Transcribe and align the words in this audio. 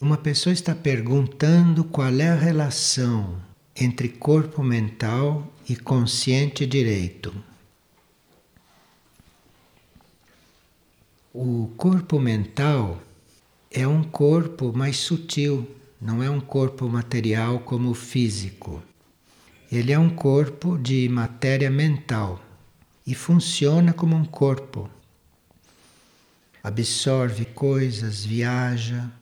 Uma 0.00 0.16
pessoa 0.16 0.50
está 0.50 0.74
perguntando 0.74 1.84
qual 1.84 2.08
é 2.14 2.30
a 2.30 2.34
relação 2.34 3.38
entre 3.76 4.08
corpo 4.08 4.62
mental 4.62 5.46
e 5.68 5.76
consciente 5.76 6.64
direito. 6.64 7.34
O 11.34 11.70
corpo 11.76 12.18
mental 12.18 12.98
é 13.70 13.86
um 13.86 14.02
corpo 14.02 14.72
mais 14.72 14.96
sutil, 14.96 15.68
não 16.00 16.22
é 16.22 16.30
um 16.30 16.40
corpo 16.40 16.88
material 16.88 17.60
como 17.60 17.90
o 17.90 17.94
físico. 17.94 18.82
Ele 19.70 19.92
é 19.92 19.98
um 19.98 20.08
corpo 20.08 20.78
de 20.78 21.10
matéria 21.10 21.70
mental 21.70 22.42
e 23.06 23.14
funciona 23.14 23.92
como 23.92 24.16
um 24.16 24.24
corpo. 24.24 24.88
Absorve 26.64 27.44
coisas, 27.44 28.24
viaja. 28.24 29.19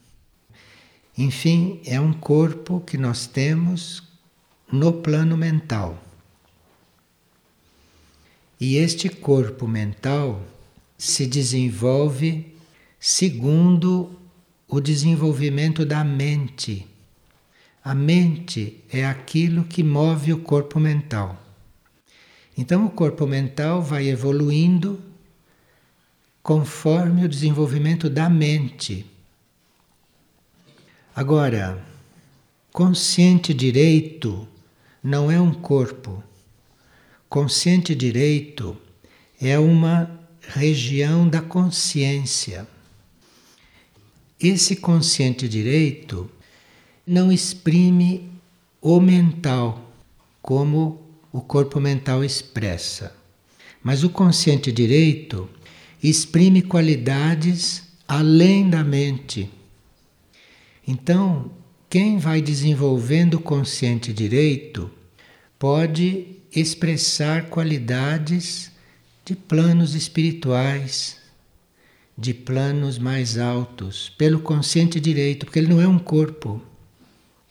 Enfim, 1.19 1.81
é 1.85 2.01
um 2.01 2.13
corpo 2.13 2.81
que 2.81 2.97
nós 2.97 3.27
temos 3.27 4.05
no 4.71 4.93
plano 4.93 5.37
mental. 5.37 6.01
E 8.61 8.77
este 8.77 9.09
corpo 9.09 9.67
mental 9.67 10.41
se 10.97 11.27
desenvolve 11.27 12.55
segundo 13.01 14.17
o 14.69 14.81
desenvolvimento 14.81 15.85
da 15.85 16.05
mente. 16.05 16.87
A 17.83 17.97
mente 17.97 18.85
é 18.89 19.05
aquilo 19.05 19.65
que 19.65 19.83
move 19.83 20.33
o 20.33 20.39
corpo 20.39 20.79
mental. 20.79 21.37
Então, 22.57 22.87
o 22.87 22.91
corpo 22.91 23.27
mental 23.27 23.83
vai 23.83 24.09
evoluindo 24.09 25.01
conforme 26.45 27.25
o 27.25 27.29
desenvolvimento 27.29 28.09
da 28.09 28.31
mente. 28.31 29.18
Agora, 31.19 31.85
consciente 32.73 33.53
direito 33.53 34.47
não 35.03 35.29
é 35.29 35.41
um 35.41 35.53
corpo. 35.53 36.23
Consciente 37.29 37.93
direito 37.93 38.77
é 39.41 39.59
uma 39.59 40.09
região 40.41 41.29
da 41.29 41.43
consciência. 41.43 42.69
Esse 44.39 44.77
consciente 44.77 45.49
direito 45.49 46.31
não 47.05 47.33
exprime 47.33 48.31
o 48.81 49.01
mental 49.01 49.91
como 50.41 51.03
o 51.33 51.41
corpo 51.41 51.81
mental 51.81 52.23
expressa, 52.23 53.13
mas 53.83 54.05
o 54.05 54.09
consciente 54.09 54.71
direito 54.71 55.51
exprime 56.01 56.63
qualidades 56.63 57.83
além 58.07 58.71
da 58.71 58.85
mente. 58.85 59.58
Então, 60.91 61.51
quem 61.91 62.17
vai 62.17 62.41
desenvolvendo 62.41 63.35
o 63.35 63.41
consciente 63.41 64.11
direito 64.11 64.91
pode 65.59 66.39
expressar 66.51 67.51
qualidades 67.51 68.73
de 69.23 69.37
planos 69.37 69.95
espirituais, 69.95 71.19
de 72.17 72.33
planos 72.33 72.99
mais 72.99 73.37
altos, 73.37 74.09
pelo 74.17 74.41
consciente 74.41 74.99
direito, 74.99 75.45
porque 75.45 75.59
ele 75.59 75.69
não 75.69 75.79
é 75.79 75.87
um 75.87 75.99
corpo, 75.99 76.59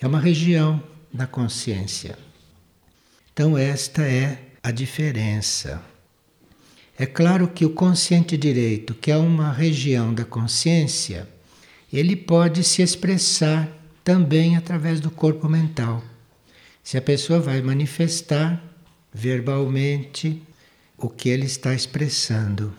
é 0.01 0.07
uma 0.07 0.19
região 0.19 0.81
da 1.13 1.27
consciência. 1.27 2.17
Então, 3.31 3.55
esta 3.55 4.01
é 4.01 4.45
a 4.63 4.71
diferença. 4.71 5.79
É 6.97 7.05
claro 7.05 7.47
que 7.47 7.63
o 7.63 7.69
consciente 7.69 8.35
direito, 8.35 8.95
que 8.95 9.11
é 9.11 9.17
uma 9.17 9.51
região 9.51 10.11
da 10.11 10.25
consciência, 10.25 11.36
ele 11.91 12.15
pode 12.15 12.63
se 12.63 12.81
expressar 12.81 13.69
também 14.03 14.55
através 14.55 14.99
do 14.99 15.09
corpo 15.11 15.47
mental. 15.47 16.03
Se 16.83 16.97
a 16.97 17.01
pessoa 17.01 17.39
vai 17.39 17.61
manifestar 17.61 18.63
verbalmente 19.13 20.41
o 20.97 21.09
que 21.09 21.29
ele 21.29 21.45
está 21.45 21.73
expressando. 21.73 22.73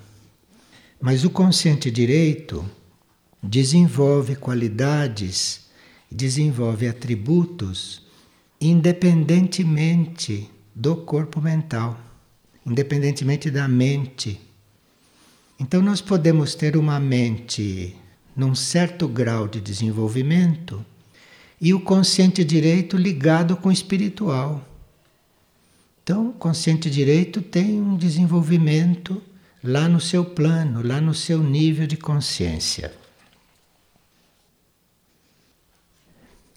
Mas 1.01 1.25
o 1.25 1.31
consciente 1.31 1.91
direito 1.91 2.69
desenvolve 3.43 4.35
qualidades, 4.37 5.69
desenvolve 6.11 6.89
atributos 6.89 8.03
independentemente 8.61 10.51
do 10.75 10.97
corpo 10.97 11.41
mental, 11.41 11.99
independentemente 12.67 13.51
da 13.51 13.69
mente. 13.69 14.41
Então 15.61 15.81
nós 15.81 16.01
podemos 16.01 16.55
ter 16.55 16.77
uma 16.77 16.99
mente 16.99 17.97
num 18.39 18.55
certo 18.55 19.09
grau 19.09 19.49
de 19.49 19.61
desenvolvimento 19.61 20.87
e 21.61 21.75
o 21.75 21.81
consciente 21.81 22.45
direito 22.45 22.97
ligado 22.97 23.57
com 23.57 23.69
o 23.69 23.73
espiritual. 23.73 24.65
Então, 26.05 26.29
o 26.29 26.33
consciente 26.33 26.89
direito 26.89 27.43
tem 27.43 27.83
um 27.83 27.97
desenvolvimento 27.97 29.21
lá 29.63 29.89
no 29.89 30.01
seu 30.01 30.25
plano, 30.25 30.87
lá 30.87 31.01
no 31.01 31.13
seu 31.13 31.43
nível 31.43 31.85
de 31.85 31.97
consciência. 31.97 32.95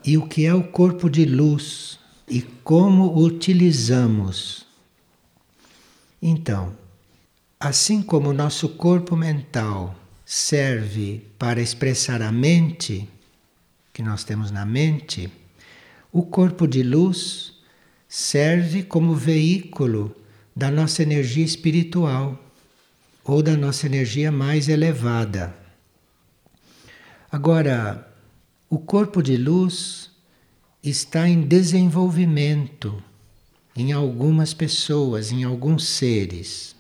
E 0.05 0.19
o 0.19 0.27
que 0.27 0.45
é 0.45 0.53
o 0.53 0.63
corpo 0.63 1.09
de 1.09 1.25
luz 1.25 1.97
e 2.29 2.43
como 2.63 3.07
o 3.07 3.23
utilizamos? 3.23 4.67
Então, 6.21 6.75
assim 7.59 8.03
como 8.03 8.29
o 8.29 8.33
nosso 8.33 8.69
corpo 8.69 9.15
mental 9.15 9.95
serve 10.33 11.25
para 11.37 11.59
expressar 11.59 12.21
a 12.21 12.31
mente 12.31 13.05
que 13.91 14.01
nós 14.01 14.23
temos 14.23 14.49
na 14.49 14.65
mente, 14.65 15.29
o 16.09 16.23
corpo 16.23 16.65
de 16.65 16.81
luz 16.83 17.55
serve 18.07 18.81
como 18.81 19.13
veículo 19.13 20.15
da 20.55 20.71
nossa 20.71 21.03
energia 21.03 21.43
espiritual 21.43 22.41
ou 23.25 23.43
da 23.43 23.57
nossa 23.57 23.85
energia 23.85 24.31
mais 24.31 24.69
elevada. 24.69 25.53
Agora, 27.29 28.09
o 28.69 28.79
corpo 28.79 29.21
de 29.21 29.35
luz 29.35 30.11
está 30.81 31.27
em 31.27 31.41
desenvolvimento 31.41 33.03
em 33.75 33.91
algumas 33.91 34.53
pessoas, 34.53 35.29
em 35.29 35.43
alguns 35.43 35.85
seres. 35.85 36.73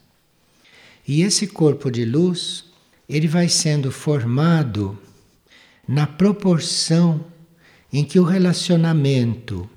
E 1.05 1.21
esse 1.21 1.47
corpo 1.47 1.91
de 1.91 2.05
luz, 2.05 2.70
ele 3.11 3.27
vai 3.27 3.49
sendo 3.49 3.91
formado 3.91 4.97
na 5.85 6.07
proporção 6.07 7.25
em 7.91 8.05
que 8.05 8.17
o 8.17 8.23
relacionamento 8.23 9.69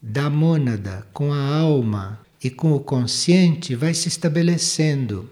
da 0.00 0.30
mônada 0.30 1.06
com 1.12 1.30
a 1.30 1.56
alma 1.58 2.18
e 2.42 2.48
com 2.48 2.72
o 2.72 2.80
consciente 2.80 3.74
vai 3.74 3.92
se 3.92 4.08
estabelecendo. 4.08 5.28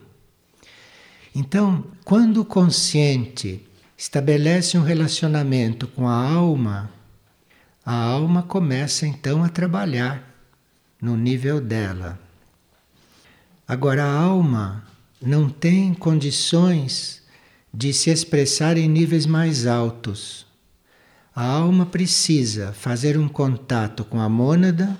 Então, 1.34 1.82
quando 2.04 2.42
o 2.42 2.44
consciente 2.44 3.66
estabelece 3.96 4.76
um 4.76 4.82
relacionamento 4.82 5.88
com 5.88 6.06
a 6.06 6.14
alma, 6.14 6.90
a 7.82 7.94
alma 7.94 8.42
começa 8.42 9.06
então 9.06 9.42
a 9.42 9.48
trabalhar 9.48 10.22
no 11.00 11.16
nível 11.16 11.58
dela. 11.58 12.20
Agora, 13.66 14.04
a 14.04 14.12
alma 14.12 14.84
não 15.22 15.48
tem 15.48 15.94
condições 15.94 17.24
de 17.76 17.92
se 17.92 18.08
expressar 18.08 18.78
em 18.78 18.88
níveis 18.88 19.26
mais 19.26 19.66
altos. 19.66 20.46
A 21.34 21.44
alma 21.44 21.84
precisa 21.84 22.72
fazer 22.72 23.18
um 23.18 23.28
contato 23.28 24.04
com 24.04 24.18
a 24.18 24.28
mônada 24.28 24.98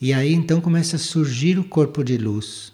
e 0.00 0.14
aí 0.14 0.32
então 0.32 0.58
começa 0.58 0.96
a 0.96 0.98
surgir 0.98 1.58
o 1.58 1.64
corpo 1.64 2.02
de 2.02 2.16
luz 2.16 2.72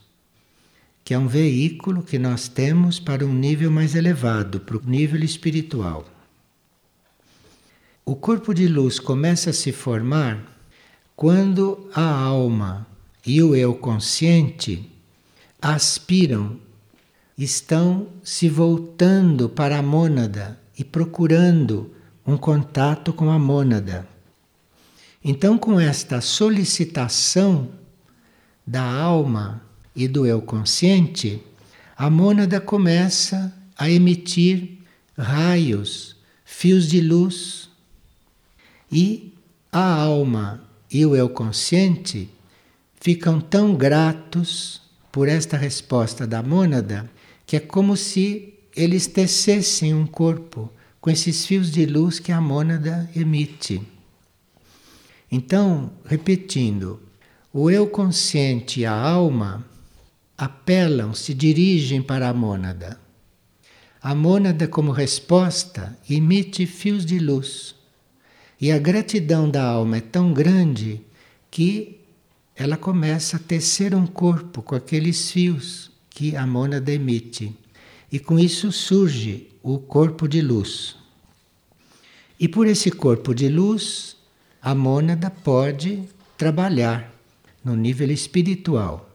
que 1.04 1.12
é 1.12 1.18
um 1.18 1.26
veículo 1.26 2.02
que 2.02 2.18
nós 2.18 2.46
temos 2.46 3.00
para 3.00 3.26
um 3.26 3.32
nível 3.32 3.70
mais 3.70 3.94
elevado, 3.94 4.60
para 4.60 4.76
o 4.76 4.82
nível 4.84 5.22
espiritual. 5.24 6.06
O 8.04 8.14
corpo 8.14 8.54
de 8.54 8.68
luz 8.68 9.00
começa 9.00 9.50
a 9.50 9.52
se 9.52 9.72
formar 9.72 10.44
quando 11.16 11.88
a 11.92 12.08
alma 12.08 12.86
e 13.26 13.42
o 13.42 13.54
eu 13.54 13.74
consciente 13.74 14.88
aspiram, 15.60 16.58
estão 17.42 18.08
se 18.22 18.48
voltando 18.48 19.48
para 19.48 19.78
a 19.78 19.82
mônada 19.82 20.58
e 20.78 20.84
procurando 20.84 21.94
um 22.26 22.36
contato 22.36 23.12
com 23.12 23.30
a 23.30 23.38
mônada. 23.38 24.06
Então, 25.24 25.56
com 25.56 25.78
esta 25.78 26.20
solicitação 26.20 27.70
da 28.66 28.82
alma 28.82 29.62
e 29.94 30.08
do 30.08 30.26
eu 30.26 30.42
consciente, 30.42 31.42
a 31.96 32.10
mônada 32.10 32.60
começa 32.60 33.52
a 33.76 33.90
emitir 33.90 34.78
raios, 35.16 36.16
fios 36.44 36.88
de 36.88 37.00
luz. 37.00 37.68
E 38.90 39.32
a 39.70 39.94
alma 39.94 40.62
e 40.90 41.06
o 41.06 41.16
eu 41.16 41.28
consciente 41.28 42.28
ficam 43.00 43.40
tão 43.40 43.74
gratos 43.74 44.82
por 45.10 45.28
esta 45.28 45.56
resposta 45.56 46.26
da 46.26 46.42
mônada 46.42 47.10
que 47.46 47.56
é 47.56 47.60
como 47.60 47.96
se 47.96 48.54
eles 48.74 49.06
tecessem 49.06 49.94
um 49.94 50.06
corpo 50.06 50.70
com 51.00 51.10
esses 51.10 51.44
fios 51.44 51.70
de 51.70 51.84
luz 51.84 52.18
que 52.18 52.32
a 52.32 52.40
mônada 52.40 53.10
emite. 53.14 53.82
Então, 55.30 55.92
repetindo, 56.04 57.00
o 57.52 57.70
eu 57.70 57.86
consciente 57.86 58.80
e 58.80 58.86
a 58.86 58.92
alma 58.92 59.64
apelam, 60.36 61.14
se 61.14 61.34
dirigem 61.34 62.02
para 62.02 62.28
a 62.28 62.34
mônada. 62.34 62.98
A 64.02 64.14
mônada, 64.14 64.66
como 64.66 64.90
resposta, 64.90 65.96
emite 66.10 66.66
fios 66.66 67.06
de 67.06 67.18
luz. 67.20 67.74
E 68.60 68.72
a 68.72 68.78
gratidão 68.78 69.48
da 69.48 69.62
alma 69.62 69.98
é 69.98 70.00
tão 70.00 70.32
grande 70.32 71.00
que 71.50 72.00
ela 72.56 72.76
começa 72.76 73.36
a 73.36 73.40
tecer 73.40 73.94
um 73.94 74.06
corpo 74.06 74.62
com 74.62 74.74
aqueles 74.74 75.30
fios 75.30 75.91
que 76.14 76.36
a 76.36 76.46
mônada 76.46 76.92
emite. 76.92 77.54
E 78.10 78.18
com 78.18 78.38
isso 78.38 78.70
surge 78.70 79.48
o 79.62 79.78
corpo 79.78 80.28
de 80.28 80.40
luz. 80.40 80.96
E 82.38 82.48
por 82.48 82.66
esse 82.66 82.90
corpo 82.90 83.34
de 83.34 83.48
luz, 83.48 84.16
a 84.60 84.74
mônada 84.74 85.30
pode 85.30 86.02
trabalhar 86.36 87.12
no 87.64 87.76
nível 87.76 88.10
espiritual. 88.10 89.08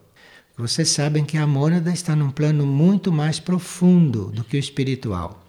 Vocês 0.56 0.88
sabem 0.88 1.24
que 1.24 1.36
a 1.36 1.46
mônada 1.46 1.92
está 1.92 2.16
num 2.16 2.30
plano 2.30 2.66
muito 2.66 3.12
mais 3.12 3.38
profundo 3.38 4.32
do 4.32 4.42
que 4.42 4.56
o 4.56 4.58
espiritual. 4.58 5.44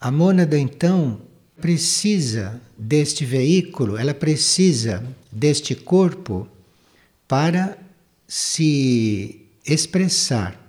A 0.00 0.10
mônada, 0.10 0.58
então, 0.58 1.20
precisa 1.60 2.60
deste 2.78 3.24
veículo, 3.24 3.96
ela 3.96 4.14
precisa 4.14 5.02
deste 5.32 5.74
corpo 5.74 6.46
para 7.26 7.76
se 8.28 9.45
expressar. 9.66 10.60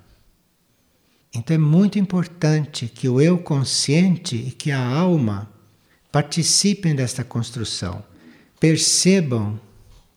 Então 1.33 1.55
é 1.55 1.59
muito 1.59 1.99
importante 1.99 2.88
que 2.88 3.07
o 3.07 3.21
eu 3.21 3.38
consciente 3.38 4.35
e 4.35 4.51
que 4.51 4.71
a 4.71 4.83
alma 4.83 5.49
participem 6.11 6.95
desta 6.95 7.23
construção, 7.23 8.03
percebam 8.59 9.59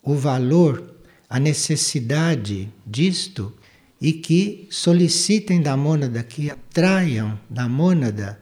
o 0.02 0.14
valor 0.14 0.94
a 1.28 1.38
necessidade 1.38 2.72
disto 2.86 3.52
e 4.00 4.12
que 4.12 4.66
solicitem 4.70 5.60
da 5.60 5.76
mônada, 5.76 6.22
que 6.22 6.50
atraiam 6.50 7.38
da 7.48 7.68
mônada 7.68 8.40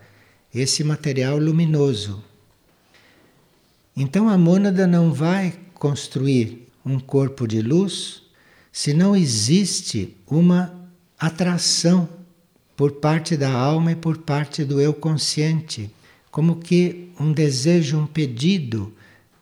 esse 0.54 0.84
material 0.84 1.36
luminoso. 1.36 2.22
Então 3.96 4.28
a 4.28 4.38
mônada 4.38 4.86
não 4.86 5.12
vai 5.12 5.58
construir 5.74 6.68
um 6.84 7.00
corpo 7.00 7.46
de 7.46 7.60
luz 7.60 8.22
se 8.78 8.94
não 8.94 9.16
existe 9.16 10.16
uma 10.24 10.72
atração 11.18 12.08
por 12.76 12.92
parte 12.92 13.36
da 13.36 13.50
alma 13.50 13.90
e 13.90 13.96
por 13.96 14.18
parte 14.18 14.64
do 14.64 14.80
eu 14.80 14.94
consciente, 14.94 15.90
como 16.30 16.60
que 16.60 17.10
um 17.18 17.32
desejo, 17.32 17.98
um 17.98 18.06
pedido 18.06 18.94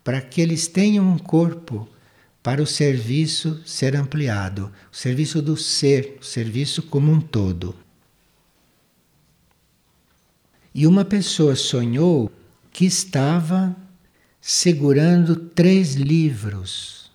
para 0.02 0.22
que 0.22 0.40
eles 0.40 0.66
tenham 0.66 1.06
um 1.06 1.18
corpo 1.18 1.86
para 2.42 2.62
o 2.62 2.66
serviço 2.66 3.60
ser 3.66 3.94
ampliado, 3.94 4.72
o 4.90 4.96
serviço 4.96 5.42
do 5.42 5.54
ser, 5.54 6.16
o 6.18 6.24
serviço 6.24 6.84
como 6.84 7.12
um 7.12 7.20
todo. 7.20 7.76
E 10.74 10.86
uma 10.86 11.04
pessoa 11.04 11.54
sonhou 11.54 12.32
que 12.72 12.86
estava 12.86 13.76
segurando 14.40 15.36
três 15.36 15.92
livros. 15.94 17.05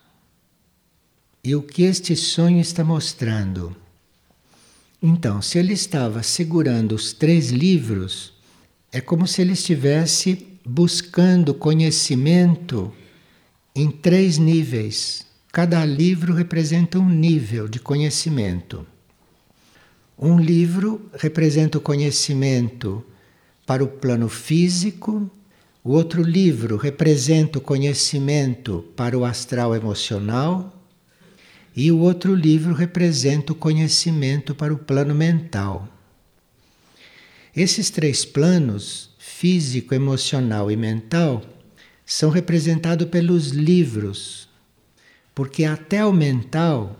E 1.44 1.56
o 1.56 1.62
que 1.62 1.82
este 1.82 2.14
sonho 2.14 2.60
está 2.60 2.84
mostrando? 2.84 3.74
Então, 5.02 5.42
se 5.42 5.58
ele 5.58 5.72
estava 5.72 6.22
segurando 6.22 6.94
os 6.94 7.12
três 7.12 7.50
livros, 7.50 8.32
é 8.92 9.00
como 9.00 9.26
se 9.26 9.42
ele 9.42 9.54
estivesse 9.54 10.46
buscando 10.64 11.52
conhecimento 11.52 12.92
em 13.74 13.90
três 13.90 14.38
níveis. 14.38 15.26
Cada 15.50 15.84
livro 15.84 16.32
representa 16.32 17.00
um 17.00 17.08
nível 17.08 17.66
de 17.66 17.80
conhecimento. 17.80 18.86
Um 20.16 20.38
livro 20.38 21.10
representa 21.12 21.76
o 21.76 21.80
conhecimento 21.80 23.04
para 23.66 23.82
o 23.82 23.88
plano 23.88 24.28
físico, 24.28 25.28
o 25.82 25.90
outro 25.90 26.22
livro 26.22 26.76
representa 26.76 27.58
o 27.58 27.60
conhecimento 27.60 28.84
para 28.94 29.18
o 29.18 29.24
astral 29.24 29.74
emocional, 29.74 30.78
e 31.74 31.90
o 31.90 31.98
outro 31.98 32.34
livro 32.34 32.74
representa 32.74 33.52
o 33.52 33.56
conhecimento 33.56 34.54
para 34.54 34.72
o 34.72 34.78
plano 34.78 35.14
mental. 35.14 35.88
Esses 37.54 37.90
três 37.90 38.24
planos, 38.24 39.10
físico, 39.18 39.94
emocional 39.94 40.70
e 40.70 40.76
mental, 40.76 41.42
são 42.04 42.30
representados 42.30 43.08
pelos 43.08 43.48
livros, 43.48 44.48
porque 45.34 45.64
até 45.64 46.04
o 46.04 46.12
mental 46.12 46.98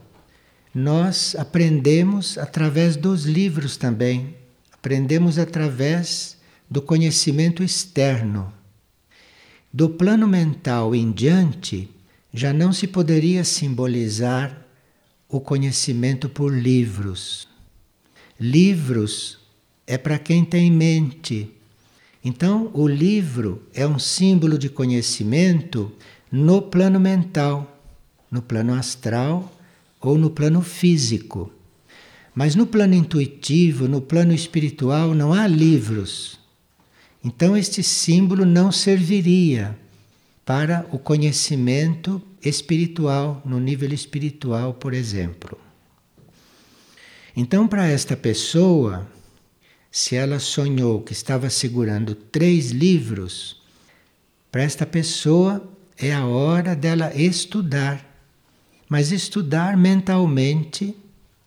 nós 0.75 1.37
aprendemos 1.37 2.39
através 2.39 2.97
dos 2.97 3.25
livros 3.25 3.77
também, 3.77 4.35
aprendemos 4.73 5.39
através 5.39 6.39
do 6.71 6.81
conhecimento 6.81 7.63
externo. 7.63 8.53
Do 9.71 9.89
plano 9.89 10.27
mental 10.27 10.95
em 10.95 11.13
diante, 11.13 11.91
já 12.33 12.53
não 12.53 12.73
se 12.73 12.87
poderia 12.87 13.45
simbolizar 13.45 14.62
o 15.33 15.41
conhecimento 15.41 16.29
por 16.29 16.53
livros. 16.53 17.49
Livros 18.39 19.41
é 19.85 19.99
para 19.99 20.17
quem 20.17 20.45
tem 20.45 20.71
mente 20.71 21.51
então, 22.25 22.71
o 22.73 22.87
livro 22.87 23.63
é 23.75 23.87
um 23.87 23.99
símbolo 23.99 24.57
de 24.57 24.69
conhecimento 24.69 25.91
no 26.31 26.63
plano 26.63 27.01
mental, 27.01 27.81
no 28.31 28.41
plano 28.41 28.75
astral 28.75 29.53
ou 30.01 30.17
no 30.17 30.31
plano 30.31 30.63
físico. 30.63 31.51
Mas 32.33 32.55
no 32.55 32.65
plano 32.65 32.95
intuitivo, 32.95 33.89
no 33.89 34.01
plano 34.01 34.33
espiritual, 34.33 35.15
não 35.15 35.33
há 35.33 35.49
livros. 35.49 36.39
Então, 37.25 37.57
este 37.57 37.83
símbolo 37.83 38.45
não 38.45 38.71
serviria 38.71 39.77
para 40.45 40.87
o 40.91 40.99
conhecimento 40.99 42.21
espiritual, 42.43 43.41
no 43.45 43.61
nível 43.61 43.93
espiritual, 43.93 44.75
por 44.75 44.93
exemplo. 44.93 45.59
Então, 47.37 47.67
para 47.67 47.87
esta 47.87 48.17
pessoa, 48.17 49.09
se 49.91 50.17
ela 50.17 50.39
sonhou 50.39 51.03
que 51.03 51.13
estava 51.13 51.49
segurando 51.49 52.15
três 52.15 52.71
livros, 52.71 53.63
para 54.51 54.63
esta 54.63 54.85
pessoa 54.85 55.73
é 55.97 56.13
a 56.13 56.27
hora 56.27 56.75
dela 56.75 57.15
estudar. 57.15 58.11
Mas 58.89 59.13
estudar 59.13 59.77
mentalmente, 59.77 60.95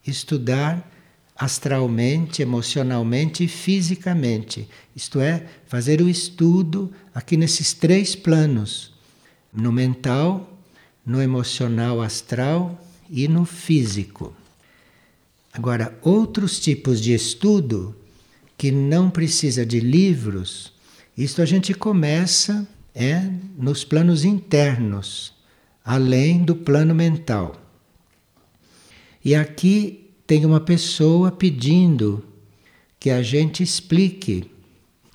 estudar 0.04 0.90
astralmente, 1.36 2.40
emocionalmente 2.40 3.44
e 3.44 3.48
fisicamente. 3.48 4.68
Isto 4.94 5.20
é, 5.20 5.46
fazer 5.66 6.00
o 6.00 6.08
estudo 6.08 6.92
aqui 7.16 7.34
nesses 7.34 7.72
três 7.72 8.14
planos: 8.14 8.92
no 9.50 9.72
mental, 9.72 10.60
no 11.04 11.22
emocional 11.22 12.02
astral 12.02 12.78
e 13.08 13.26
no 13.26 13.46
físico. 13.46 14.36
Agora, 15.50 15.98
outros 16.02 16.60
tipos 16.60 17.00
de 17.00 17.14
estudo 17.14 17.96
que 18.58 18.70
não 18.70 19.08
precisa 19.08 19.64
de 19.64 19.80
livros, 19.80 20.74
isto 21.16 21.40
a 21.40 21.46
gente 21.46 21.72
começa 21.72 22.68
é 22.94 23.22
nos 23.56 23.82
planos 23.82 24.22
internos, 24.22 25.32
além 25.82 26.44
do 26.44 26.54
plano 26.54 26.94
mental. 26.94 27.56
E 29.24 29.34
aqui 29.34 30.10
tem 30.26 30.44
uma 30.44 30.60
pessoa 30.60 31.32
pedindo 31.32 32.22
que 33.00 33.08
a 33.08 33.22
gente 33.22 33.62
explique 33.62 34.50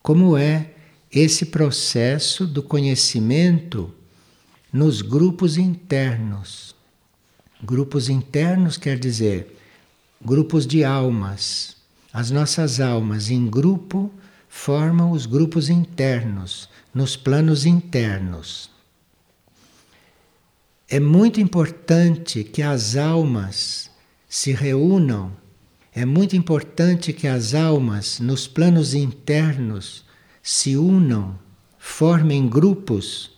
como 0.01 0.35
é 0.35 0.71
esse 1.11 1.47
processo 1.47 2.47
do 2.47 2.63
conhecimento 2.63 3.93
nos 4.71 5.01
grupos 5.01 5.57
internos. 5.57 6.75
Grupos 7.63 8.09
internos 8.09 8.77
quer 8.77 8.97
dizer 8.97 9.57
grupos 10.23 10.65
de 10.65 10.83
almas 10.83 11.81
as 12.13 12.29
nossas 12.29 12.81
almas 12.81 13.29
em 13.29 13.47
grupo 13.47 14.11
formam 14.49 15.11
os 15.11 15.25
grupos 15.25 15.69
internos, 15.69 16.67
nos 16.93 17.15
planos 17.15 17.65
internos. 17.65 18.69
É 20.89 20.99
muito 20.99 21.39
importante 21.39 22.43
que 22.43 22.61
as 22.61 22.97
almas 22.97 23.89
se 24.27 24.51
reúnam, 24.51 25.31
é 25.93 26.03
muito 26.05 26.35
importante 26.35 27.13
que 27.13 27.27
as 27.27 27.53
almas 27.53 28.19
nos 28.19 28.45
planos 28.45 28.93
internos 28.93 30.03
se 30.41 30.75
unam, 30.75 31.37
formem 31.77 32.47
grupos, 32.47 33.31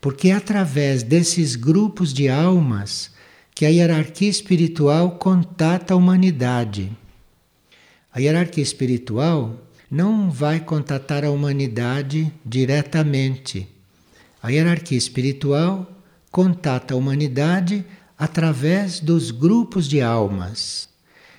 porque 0.00 0.28
é 0.28 0.32
através 0.32 1.02
desses 1.02 1.56
grupos 1.56 2.12
de 2.12 2.28
almas 2.28 3.10
que 3.54 3.64
a 3.64 3.68
hierarquia 3.68 4.28
espiritual 4.28 5.12
contata 5.12 5.94
a 5.94 5.96
humanidade. 5.96 6.92
A 8.12 8.20
hierarquia 8.20 8.62
espiritual 8.62 9.60
não 9.90 10.30
vai 10.30 10.60
contatar 10.60 11.24
a 11.24 11.30
humanidade 11.30 12.32
diretamente. 12.44 13.68
A 14.42 14.50
hierarquia 14.50 14.98
espiritual 14.98 15.90
contata 16.30 16.94
a 16.94 16.96
humanidade 16.96 17.84
através 18.18 19.00
dos 19.00 19.30
grupos 19.30 19.88
de 19.88 20.00
almas. 20.02 20.88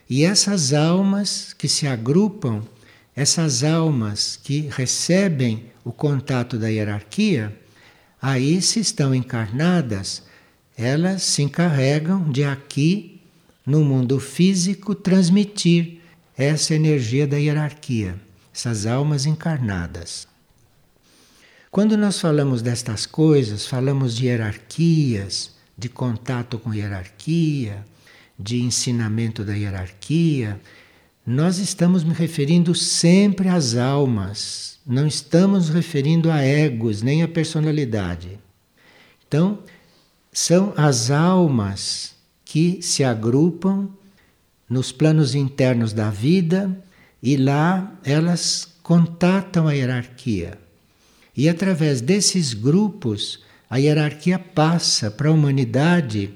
E 0.10 0.24
essas 0.24 0.74
almas 0.74 1.54
que 1.54 1.68
se 1.68 1.86
agrupam, 1.86 2.63
essas 3.17 3.63
almas 3.63 4.39
que 4.43 4.69
recebem 4.71 5.71
o 5.83 5.91
contato 5.91 6.55
da 6.55 6.67
hierarquia, 6.67 7.51
aí 8.21 8.62
se 8.62 8.79
estão 8.79 9.13
encarnadas, 9.13 10.21
elas 10.77 11.24
se 11.24 11.41
encarregam 11.41 12.31
de 12.31 12.43
aqui, 12.43 13.19
no 13.65 13.83
mundo 13.83 14.19
físico, 14.19 14.93
transmitir 14.93 16.00
essa 16.38 16.75
energia 16.75 17.25
da 17.25 17.38
hierarquia, 17.38 18.15
essas 18.53 18.86
almas 18.86 19.25
encarnadas. 19.25 20.27
Quando 21.71 21.97
nós 21.97 22.19
falamos 22.19 22.62
destas 22.62 23.07
coisas, 23.07 23.65
falamos 23.65 24.15
de 24.15 24.27
hierarquias, 24.27 25.55
de 25.75 25.89
contato 25.89 26.59
com 26.59 26.71
hierarquia, 26.71 27.83
de 28.38 28.62
ensinamento 28.62 29.43
da 29.43 29.53
hierarquia, 29.53 30.62
nós 31.29 31.57
estamos 31.57 32.05
me 32.05 32.13
referindo 32.13 32.74
sempre 32.74 33.50
às 33.50 33.75
almas, 33.75 34.79
não 34.88 35.05
estamos 35.05 35.67
referindo 35.67 36.31
a 36.31 36.41
egos 36.41 37.01
nem 37.01 37.22
a 37.22 37.27
personalidade. 37.27 38.39
Então, 39.27 39.60
são 40.31 40.74
as 40.77 41.12
almas 41.12 42.15
que 42.46 42.81
se 42.81 43.03
agrupam 43.03 43.89
nos 44.69 44.93
planos 44.93 45.36
internos 45.36 45.91
da 45.91 46.10
vida 46.10 46.72
e 47.22 47.36
lá 47.36 47.93
elas 48.05 48.65
contatam 48.81 49.67
a 49.67 49.74
hierarquia. 49.74 50.57
E 51.36 51.50
através 51.50 52.00
desses 52.00 52.53
grupos, 52.53 53.43
a 53.69 53.75
hierarquia 53.75 54.39
passa 54.39 55.12
para 55.12 55.27
a 55.27 55.34
humanidade 55.34 56.34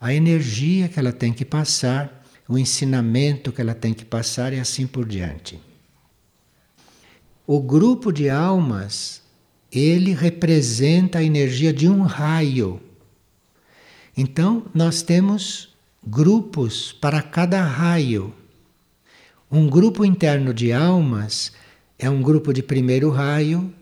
a 0.00 0.14
energia 0.14 0.88
que 0.88 1.00
ela 1.00 1.12
tem 1.12 1.32
que 1.32 1.44
passar, 1.44 2.19
o 2.50 2.58
ensinamento 2.58 3.52
que 3.52 3.60
ela 3.60 3.76
tem 3.76 3.94
que 3.94 4.04
passar 4.04 4.52
e 4.52 4.58
assim 4.58 4.84
por 4.84 5.06
diante. 5.06 5.60
O 7.46 7.60
grupo 7.60 8.10
de 8.10 8.28
almas, 8.28 9.22
ele 9.70 10.12
representa 10.12 11.20
a 11.20 11.22
energia 11.22 11.72
de 11.72 11.88
um 11.88 12.02
raio. 12.02 12.80
Então, 14.16 14.64
nós 14.74 15.00
temos 15.00 15.76
grupos 16.04 16.90
para 16.92 17.22
cada 17.22 17.62
raio. 17.62 18.34
Um 19.48 19.68
grupo 19.68 20.04
interno 20.04 20.52
de 20.52 20.72
almas 20.72 21.52
é 21.96 22.10
um 22.10 22.20
grupo 22.20 22.52
de 22.52 22.64
primeiro 22.64 23.10
raio, 23.10 23.72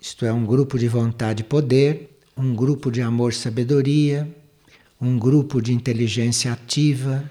isto 0.00 0.24
é, 0.24 0.32
um 0.32 0.46
grupo 0.46 0.78
de 0.78 0.86
vontade 0.86 1.42
e 1.42 1.44
poder, 1.44 2.16
um 2.36 2.54
grupo 2.54 2.92
de 2.92 3.02
amor-sabedoria, 3.02 4.32
um 5.00 5.18
grupo 5.18 5.60
de 5.60 5.72
inteligência 5.72 6.52
ativa, 6.52 7.28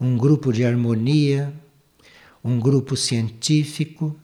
um 0.00 0.16
grupo 0.16 0.50
de 0.50 0.64
harmonia, 0.64 1.52
um 2.42 2.58
grupo 2.58 2.96
científico, 2.96 4.16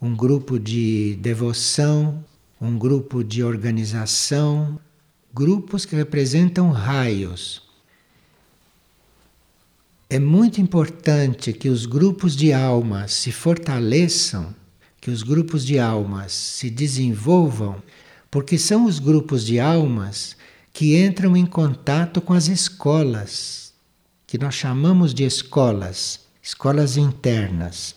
um 0.00 0.16
grupo 0.16 0.58
de 0.58 1.16
devoção, 1.20 2.24
um 2.58 2.78
grupo 2.78 3.22
de 3.22 3.44
organização, 3.44 4.80
grupos 5.34 5.84
que 5.84 5.94
representam 5.94 6.70
raios. 6.70 7.62
É 10.08 10.18
muito 10.18 10.60
importante 10.60 11.52
que 11.52 11.68
os 11.68 11.84
grupos 11.84 12.34
de 12.34 12.52
almas 12.52 13.12
se 13.12 13.30
fortaleçam, 13.30 14.54
que 14.98 15.10
os 15.10 15.22
grupos 15.22 15.64
de 15.64 15.78
almas 15.78 16.32
se 16.32 16.70
desenvolvam, 16.70 17.82
porque 18.30 18.56
são 18.56 18.86
os 18.86 18.98
grupos 18.98 19.44
de 19.44 19.60
almas 19.60 20.36
que 20.72 20.96
entram 20.96 21.36
em 21.36 21.44
contato 21.44 22.20
com 22.20 22.32
as 22.32 22.48
escolas, 22.48 23.61
que 24.32 24.38
nós 24.38 24.54
chamamos 24.54 25.12
de 25.12 25.24
escolas, 25.24 26.20
escolas 26.42 26.96
internas. 26.96 27.94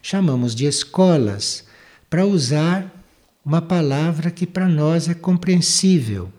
Chamamos 0.00 0.54
de 0.54 0.64
escolas 0.64 1.64
para 2.08 2.24
usar 2.24 2.90
uma 3.44 3.60
palavra 3.60 4.30
que 4.30 4.46
para 4.46 4.66
nós 4.66 5.06
é 5.06 5.12
compreensível. 5.12 6.32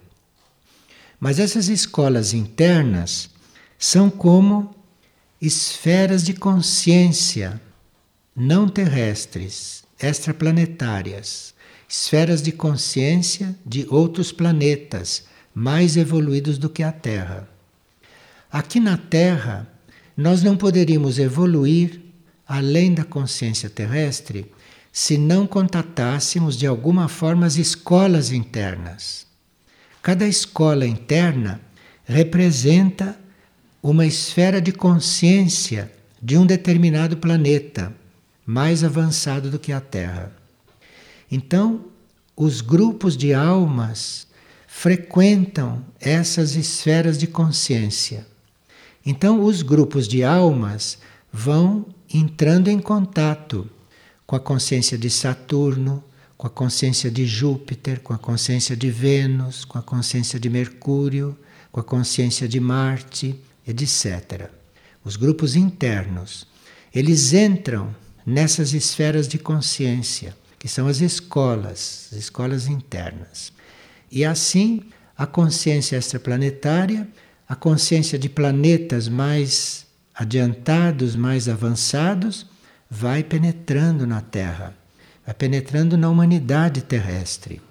Mas 1.20 1.38
essas 1.38 1.68
escolas 1.68 2.34
internas 2.34 3.30
são 3.78 4.10
como 4.10 4.74
esferas 5.40 6.24
de 6.24 6.34
consciência 6.34 7.62
não 8.36 8.68
terrestres, 8.68 9.84
extraplanetárias, 10.00 11.54
esferas 11.88 12.42
de 12.42 12.52
consciência 12.52 13.56
de 13.64 13.86
outros 13.88 14.32
planetas 14.32 15.26
mais 15.54 15.96
evoluídos 15.96 16.58
do 16.58 16.72
que 16.72 16.82
a 16.82 16.92
Terra. 16.92 17.48
Aqui 18.52 18.80
na 18.80 18.98
Terra, 18.98 19.68
nós 20.16 20.42
não 20.42 20.56
poderíamos 20.56 21.20
evoluir 21.20 22.02
além 22.48 22.94
da 22.94 23.04
consciência 23.04 23.70
terrestre 23.70 24.52
se 24.92 25.18
não 25.18 25.46
contatássemos 25.46 26.58
de 26.58 26.66
alguma 26.66 27.08
forma 27.08 27.46
as 27.46 27.58
escolas 27.58 28.32
internas. 28.32 29.28
Cada 30.02 30.26
escola 30.26 30.88
interna 30.88 31.62
representa 32.06 33.20
uma 33.84 34.06
esfera 34.06 34.62
de 34.62 34.72
consciência 34.72 35.92
de 36.22 36.38
um 36.38 36.46
determinado 36.46 37.18
planeta 37.18 37.94
mais 38.46 38.84
avançado 38.84 39.52
do 39.52 39.60
que 39.60 39.74
a 39.74 39.82
Terra. 39.82 40.32
Então, 41.30 41.86
os 42.36 42.62
grupos 42.62 43.18
de 43.18 43.34
almas 43.34 44.26
frequentam 44.68 45.86
essas 46.00 46.56
esferas 46.56 47.18
de 47.18 47.28
consciência. 47.28 48.26
Então, 49.10 49.42
os 49.42 49.62
grupos 49.62 50.06
de 50.06 50.22
almas 50.22 50.98
vão 51.32 51.86
entrando 52.14 52.68
em 52.68 52.78
contato 52.78 53.66
com 54.26 54.36
a 54.36 54.40
consciência 54.40 54.98
de 54.98 55.10
Saturno, 55.10 56.04
com 56.38 56.46
a 56.46 56.50
consciência 56.50 57.10
de 57.10 57.26
Júpiter, 57.26 58.02
com 58.02 58.12
a 58.12 58.18
consciência 58.18 58.76
de 58.76 58.92
Vênus, 58.92 59.64
com 59.64 59.78
a 59.78 59.82
consciência 59.82 60.38
de 60.38 60.50
Mercúrio, 60.50 61.38
com 61.72 61.80
a 61.80 61.84
consciência 61.86 62.50
de 62.50 62.60
Marte, 62.60 63.40
etc. 63.66 64.50
Os 65.06 65.16
grupos 65.16 65.56
internos, 65.56 66.46
eles 66.94 67.32
entram 67.32 67.96
nessas 68.26 68.74
esferas 68.74 69.26
de 69.26 69.40
consciência, 69.40 70.36
que 70.60 70.68
são 70.68 70.86
as 70.86 71.00
escolas, 71.00 72.10
as 72.12 72.18
escolas 72.18 72.68
internas. 72.68 73.54
E 74.12 74.26
assim, 74.26 74.82
a 75.18 75.26
consciência 75.26 75.96
extraplanetária, 75.96 77.08
a 77.48 77.56
consciência 77.56 78.20
de 78.20 78.28
planetas 78.28 79.08
mais 79.08 79.88
adiantados, 80.14 81.16
mais 81.16 81.48
avançados, 81.48 82.46
vai 82.90 83.24
penetrando 83.24 84.06
na 84.06 84.22
Terra, 84.22 84.76
vai 85.26 85.34
penetrando 85.34 85.98
na 85.98 86.10
humanidade 86.10 86.82
terrestre. 86.82 87.62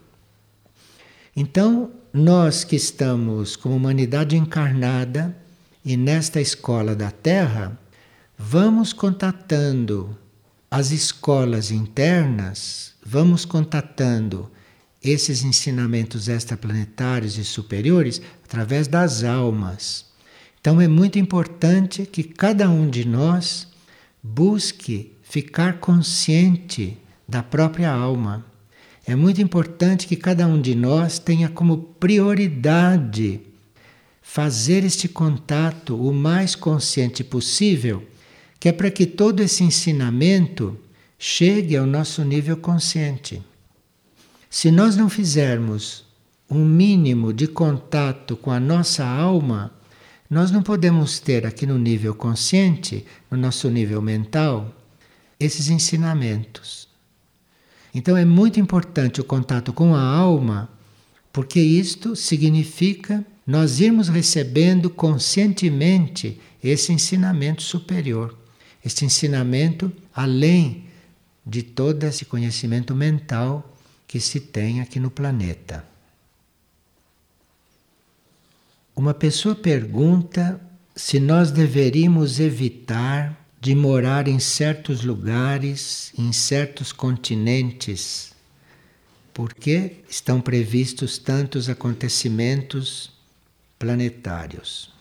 Então, 1.35 1.91
nós 2.13 2.65
que 2.65 2.77
estamos 2.77 3.57
como 3.57 3.77
humanidade 3.77 4.37
encarnada 4.37 5.37
e 5.85 5.97
nesta 5.97 6.41
escola 6.41 6.95
da 6.95 7.11
Terra, 7.11 7.79
vamos 8.39 8.93
contatando 8.93 10.17
as 10.71 10.91
escolas 10.91 11.71
internas, 11.71 12.95
vamos 13.05 13.45
contatando 13.45 14.51
esses 15.11 15.45
ensinamentos 15.45 16.29
extraplanetários 16.29 17.39
e 17.39 17.45
superiores 17.45 18.21
através 18.45 18.87
das 18.89 19.25
almas. 19.25 20.07
Então 20.61 20.81
é 20.81 20.89
muito 20.89 21.19
importante 21.19 22.05
que 22.05 22.25
cada 22.25 22.69
um 22.69 22.91
de 22.91 23.07
nós 23.07 23.69
busque 24.23 25.13
ficar 25.23 25.79
consciente 25.79 26.99
da 27.29 27.43
própria 27.43 27.91
alma. 27.91 28.45
É 29.07 29.15
muito 29.15 29.41
importante 29.41 30.07
que 30.07 30.17
cada 30.17 30.47
um 30.47 30.61
de 30.61 30.75
nós 30.75 31.19
tenha 31.19 31.49
como 31.49 31.79
prioridade 31.79 33.41
fazer 34.21 34.85
este 34.85 35.09
contato 35.09 35.97
o 35.97 36.13
mais 36.13 36.57
consciente 36.57 37.23
possível, 37.23 38.03
que 38.59 38.69
é 38.69 38.73
para 38.73 38.91
que 38.91 39.07
todo 39.07 39.41
esse 39.41 39.63
ensinamento 39.63 40.77
chegue 41.19 41.77
ao 41.77 41.87
nosso 41.87 42.25
nível 42.25 42.57
consciente. 42.57 43.41
Se 44.49 44.71
nós 44.71 44.97
não 44.97 45.09
fizermos 45.09 46.05
um 46.51 46.65
mínimo 46.65 47.33
de 47.33 47.47
contato 47.47 48.37
com 48.37 48.51
a 48.51 48.61
nossa 48.61 49.05
alma, 49.05 49.73
nós 50.31 50.51
não 50.51 50.63
podemos 50.63 51.19
ter 51.21 51.47
aqui 51.47 51.67
no 51.67 51.79
nível 51.79 52.15
consciente, 52.15 53.05
no 53.31 53.37
nosso 53.37 53.69
nível 53.69 54.01
mental, 54.01 54.75
esses 55.39 55.69
ensinamentos. 55.69 56.89
Então 57.95 58.17
é 58.17 58.25
muito 58.25 58.61
importante 58.61 59.21
o 59.21 59.25
contato 59.25 59.73
com 59.73 59.95
a 59.95 60.03
alma, 60.03 60.69
porque 61.33 61.61
isto 61.61 62.15
significa 62.15 63.25
nós 63.47 63.81
irmos 63.81 64.09
recebendo 64.09 64.91
conscientemente 64.91 66.41
esse 66.63 66.93
ensinamento 66.93 67.63
superior, 67.63 68.37
esse 68.85 69.05
ensinamento 69.05 69.93
além 70.15 70.85
de 71.45 71.63
todo 71.63 72.05
esse 72.05 72.25
conhecimento 72.25 72.95
mental 72.95 73.76
que 74.07 74.21
se 74.21 74.41
tem 74.41 74.81
aqui 74.81 75.01
no 75.01 75.11
planeta. 75.11 75.85
Uma 78.95 79.13
pessoa 79.13 79.55
pergunta 79.55 80.61
se 80.95 81.21
nós 81.21 81.51
deveríamos 81.51 82.41
evitar 82.41 83.47
de 83.61 83.75
morar 83.75 84.29
em 84.29 84.39
certos 84.39 85.03
lugares, 85.03 86.13
em 86.17 86.33
certos 86.33 86.93
continentes, 86.93 88.33
porque 89.35 89.97
estão 90.09 90.41
previstos 90.41 91.19
tantos 91.19 91.69
acontecimentos 91.69 93.13
planetários. 93.79 94.95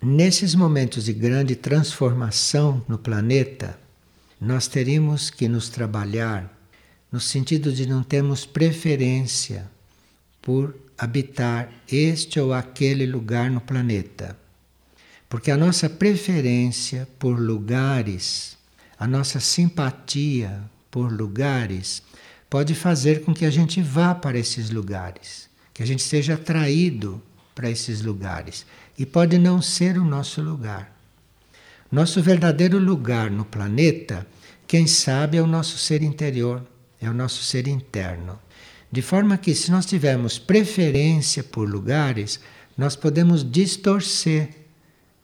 Nesses 0.00 0.54
momentos 0.54 1.04
de 1.06 1.12
grande 1.12 1.56
transformação 1.56 2.84
no 2.86 2.98
planeta, 2.98 3.78
nós 4.40 4.68
teríamos 4.68 5.30
que 5.30 5.48
nos 5.48 5.68
trabalhar 5.68 6.61
no 7.12 7.20
sentido 7.20 7.70
de 7.70 7.86
não 7.86 8.02
termos 8.02 8.46
preferência 8.46 9.70
por 10.40 10.74
habitar 10.96 11.70
este 11.86 12.40
ou 12.40 12.54
aquele 12.54 13.06
lugar 13.06 13.50
no 13.50 13.60
planeta. 13.60 14.36
Porque 15.28 15.50
a 15.50 15.56
nossa 15.56 15.90
preferência 15.90 17.06
por 17.18 17.38
lugares, 17.38 18.56
a 18.98 19.06
nossa 19.06 19.38
simpatia 19.40 20.62
por 20.90 21.12
lugares, 21.12 22.02
pode 22.48 22.74
fazer 22.74 23.22
com 23.24 23.34
que 23.34 23.44
a 23.44 23.50
gente 23.50 23.80
vá 23.82 24.14
para 24.14 24.38
esses 24.38 24.70
lugares, 24.70 25.48
que 25.72 25.82
a 25.82 25.86
gente 25.86 26.02
seja 26.02 26.34
atraído 26.34 27.22
para 27.54 27.70
esses 27.70 28.02
lugares. 28.02 28.66
E 28.98 29.06
pode 29.06 29.38
não 29.38 29.60
ser 29.60 29.98
o 29.98 30.04
nosso 30.04 30.42
lugar. 30.42 30.94
Nosso 31.90 32.22
verdadeiro 32.22 32.78
lugar 32.78 33.30
no 33.30 33.44
planeta, 33.44 34.26
quem 34.66 34.86
sabe, 34.86 35.36
é 35.36 35.42
o 35.42 35.46
nosso 35.46 35.76
ser 35.78 36.02
interior, 36.02 36.62
é 37.02 37.10
o 37.10 37.14
nosso 37.14 37.42
ser 37.42 37.66
interno. 37.66 38.38
De 38.90 39.02
forma 39.02 39.36
que, 39.36 39.54
se 39.54 39.70
nós 39.70 39.86
tivermos 39.86 40.38
preferência 40.38 41.42
por 41.42 41.68
lugares, 41.68 42.40
nós 42.76 42.94
podemos 42.94 43.48
distorcer 43.48 44.50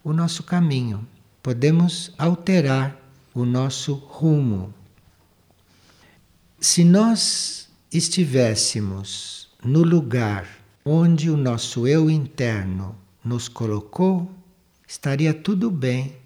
o 0.02 0.12
nosso 0.12 0.42
caminho, 0.42 1.06
podemos 1.42 2.12
alterar 2.18 2.96
o 3.34 3.44
nosso 3.44 3.94
rumo. 3.94 4.72
Se 6.60 6.82
nós 6.82 7.68
estivéssemos 7.92 9.48
no 9.62 9.82
lugar 9.82 10.48
onde 10.84 11.30
o 11.30 11.36
nosso 11.36 11.86
eu 11.86 12.10
interno 12.10 12.96
nos 13.22 13.48
colocou, 13.48 14.30
estaria 14.86 15.34
tudo 15.34 15.70
bem 15.70 16.16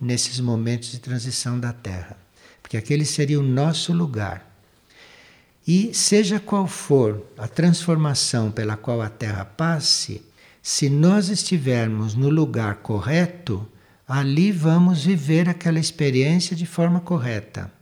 nesses 0.00 0.40
momentos 0.40 0.90
de 0.90 0.98
transição 0.98 1.60
da 1.60 1.72
Terra, 1.72 2.16
porque 2.62 2.76
aquele 2.76 3.04
seria 3.04 3.38
o 3.38 3.42
nosso 3.42 3.92
lugar. 3.92 4.45
E 5.66 5.92
seja 5.92 6.38
qual 6.38 6.66
for 6.68 7.26
a 7.36 7.48
transformação 7.48 8.52
pela 8.52 8.76
qual 8.76 9.02
a 9.02 9.08
Terra 9.08 9.44
passe, 9.44 10.22
se 10.62 10.88
nós 10.88 11.28
estivermos 11.28 12.14
no 12.14 12.28
lugar 12.28 12.76
correto, 12.76 13.66
ali 14.06 14.52
vamos 14.52 15.04
viver 15.04 15.48
aquela 15.48 15.80
experiência 15.80 16.54
de 16.54 16.66
forma 16.66 17.00
correta. 17.00 17.72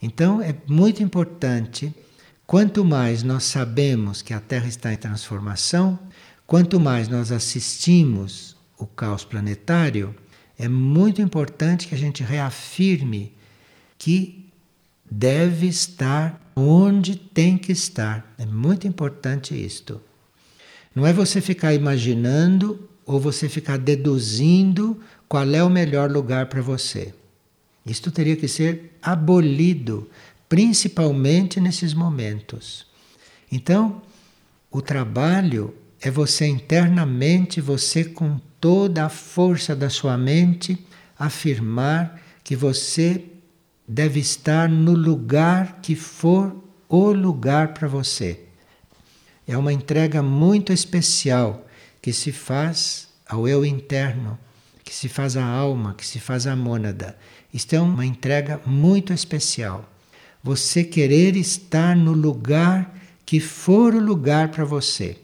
Então 0.00 0.40
é 0.40 0.54
muito 0.68 1.02
importante, 1.02 1.92
quanto 2.46 2.84
mais 2.84 3.24
nós 3.24 3.44
sabemos 3.44 4.22
que 4.22 4.32
a 4.32 4.40
Terra 4.40 4.68
está 4.68 4.92
em 4.92 4.96
transformação, 4.96 5.98
quanto 6.46 6.78
mais 6.78 7.08
nós 7.08 7.32
assistimos 7.32 8.56
o 8.78 8.86
caos 8.86 9.24
planetário, 9.24 10.14
é 10.56 10.68
muito 10.68 11.20
importante 11.20 11.88
que 11.88 11.94
a 11.94 11.98
gente 11.98 12.22
reafirme 12.22 13.32
que 13.98 14.48
deve 15.10 15.66
estar 15.66 16.45
onde 16.56 17.16
tem 17.16 17.58
que 17.58 17.70
estar. 17.70 18.34
É 18.38 18.46
muito 18.46 18.88
importante 18.88 19.54
isto. 19.54 20.00
Não 20.94 21.06
é 21.06 21.12
você 21.12 21.42
ficar 21.42 21.74
imaginando 21.74 22.88
ou 23.04 23.20
você 23.20 23.48
ficar 23.48 23.76
deduzindo 23.76 24.98
qual 25.28 25.48
é 25.50 25.62
o 25.62 25.68
melhor 25.68 26.10
lugar 26.10 26.46
para 26.46 26.62
você. 26.62 27.12
Isto 27.84 28.10
teria 28.10 28.34
que 28.34 28.48
ser 28.48 28.96
abolido, 29.02 30.08
principalmente 30.48 31.60
nesses 31.60 31.92
momentos. 31.92 32.86
Então, 33.52 34.02
o 34.70 34.80
trabalho 34.80 35.74
é 36.00 36.10
você 36.10 36.46
internamente, 36.46 37.60
você 37.60 38.04
com 38.04 38.40
toda 38.60 39.04
a 39.04 39.08
força 39.08 39.76
da 39.76 39.88
sua 39.88 40.16
mente, 40.16 40.84
afirmar 41.18 42.20
que 42.42 42.56
você 42.56 43.22
deve 43.86 44.20
estar 44.20 44.68
no 44.68 44.92
lugar 44.92 45.80
que 45.80 45.94
for 45.94 46.56
o 46.88 47.12
lugar 47.12 47.74
para 47.74 47.86
você. 47.86 48.40
É 49.46 49.56
uma 49.56 49.72
entrega 49.72 50.22
muito 50.22 50.72
especial 50.72 51.66
que 52.02 52.12
se 52.12 52.32
faz 52.32 53.08
ao 53.28 53.46
eu 53.46 53.64
interno, 53.64 54.38
que 54.84 54.94
se 54.94 55.08
faz 55.08 55.36
à 55.36 55.44
alma, 55.44 55.94
que 55.94 56.06
se 56.06 56.18
faz 56.18 56.46
à 56.46 56.56
mônada. 56.56 57.16
Isto 57.52 57.74
é 57.74 57.80
uma 57.80 58.04
entrega 58.04 58.60
muito 58.66 59.12
especial. 59.12 59.88
Você 60.42 60.84
querer 60.84 61.36
estar 61.36 61.96
no 61.96 62.12
lugar 62.12 62.94
que 63.24 63.40
for 63.40 63.94
o 63.94 64.00
lugar 64.00 64.48
para 64.48 64.64
você. 64.64 65.16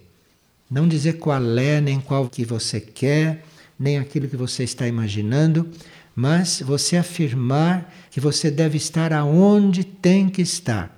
Não 0.70 0.88
dizer 0.88 1.14
qual 1.14 1.58
é, 1.58 1.80
nem 1.80 2.00
qual 2.00 2.28
que 2.28 2.44
você 2.44 2.80
quer, 2.80 3.44
nem 3.78 3.98
aquilo 3.98 4.28
que 4.28 4.36
você 4.36 4.64
está 4.64 4.88
imaginando, 4.88 5.68
mas 6.14 6.60
você 6.60 6.96
afirmar 6.96 7.92
que 8.12 8.20
você 8.20 8.50
deve 8.50 8.76
estar 8.76 9.10
aonde 9.10 9.82
tem 9.82 10.28
que 10.28 10.42
estar. 10.42 10.94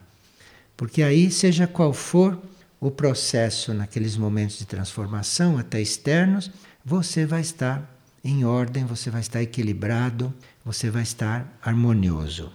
Porque 0.77 1.01
aí, 1.01 1.31
seja 1.31 1.65
qual 1.65 1.93
for 1.93 2.37
o 2.81 2.91
processo 2.91 3.73
naqueles 3.73 4.17
momentos 4.17 4.59
de 4.59 4.67
transformação, 4.67 5.57
até 5.57 5.81
externos, 5.81 6.51
você 6.85 7.25
vai 7.25 7.41
estar 7.41 7.89
em 8.25 8.45
ordem, 8.45 8.85
você 8.85 9.11
vai 9.11 9.21
estar 9.21 9.41
equilibrado, 9.41 10.35
você 10.65 10.91
vai 10.91 11.05
estar 11.05 11.57
harmonioso. 11.63 12.53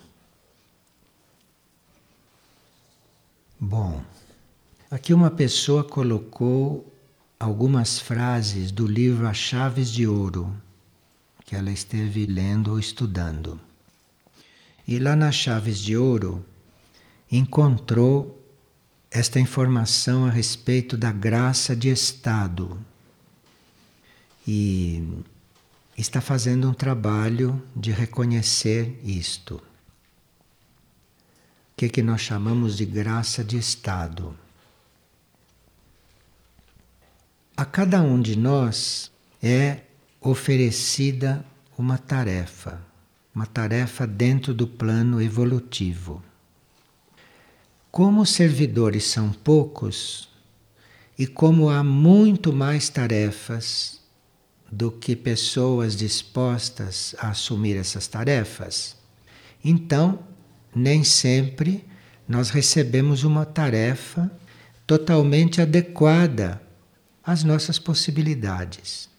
Bom, 3.58 4.04
aqui 4.92 5.14
uma 5.14 5.32
pessoa 5.32 5.86
colocou 5.86 6.94
algumas 7.40 7.98
frases 7.98 8.74
do 8.74 8.86
livro 8.86 9.26
As 9.26 9.38
Chaves 9.38 9.90
de 9.90 10.06
Ouro 10.06 10.54
que 11.46 11.56
ela 11.56 11.72
esteve 11.72 12.26
lendo 12.26 12.72
ou 12.72 12.80
estudando. 12.80 13.69
E 14.90 14.98
lá 14.98 15.16
nas 15.16 15.36
Chaves 15.36 15.78
de 15.78 15.96
Ouro 15.96 16.44
encontrou 17.32 18.44
esta 19.12 19.40
informação 19.40 20.26
a 20.26 20.32
respeito 20.32 20.98
da 20.98 21.12
graça 21.12 21.76
de 21.76 21.90
Estado. 21.90 22.76
E 24.48 25.24
está 25.96 26.20
fazendo 26.20 26.68
um 26.68 26.74
trabalho 26.74 27.62
de 27.76 27.92
reconhecer 27.92 29.00
isto. 29.04 29.58
O 29.58 29.62
que, 31.78 31.86
é 31.86 31.90
que 31.90 32.02
nós 32.02 32.22
chamamos 32.22 32.76
de 32.76 32.84
graça 32.88 33.44
de 33.44 33.60
Estado? 33.60 34.36
A 37.56 37.64
cada 37.64 38.02
um 38.02 38.20
de 38.20 38.36
nós 38.36 39.12
é 39.40 39.82
oferecida 40.20 41.46
uma 41.78 42.00
tarefa, 42.00 42.89
uma 43.34 43.46
tarefa 43.46 44.06
dentro 44.06 44.54
do 44.54 44.68
plano 44.68 45.22
evolutivo. 45.22 46.24
Como 47.92 48.22
os 48.22 48.32
servidores 48.32 49.06
são 49.06 49.32
poucos 49.32 50.30
e 51.18 51.26
como 51.26 51.70
há 51.70 51.84
muito 51.84 52.54
mais 52.54 52.90
tarefas 52.90 54.00
do 54.72 54.92
que 54.92 55.16
pessoas 55.16 55.96
dispostas 55.96 57.16
a 57.18 57.30
assumir 57.30 57.76
essas 57.76 58.08
tarefas, 58.08 58.96
então 59.64 60.20
nem 60.76 61.04
sempre 61.04 61.84
nós 62.28 62.52
recebemos 62.52 63.24
uma 63.24 63.46
tarefa 63.46 64.32
totalmente 64.86 65.62
adequada 65.62 66.62
às 67.24 67.44
nossas 67.44 67.80
possibilidades. 67.80 69.10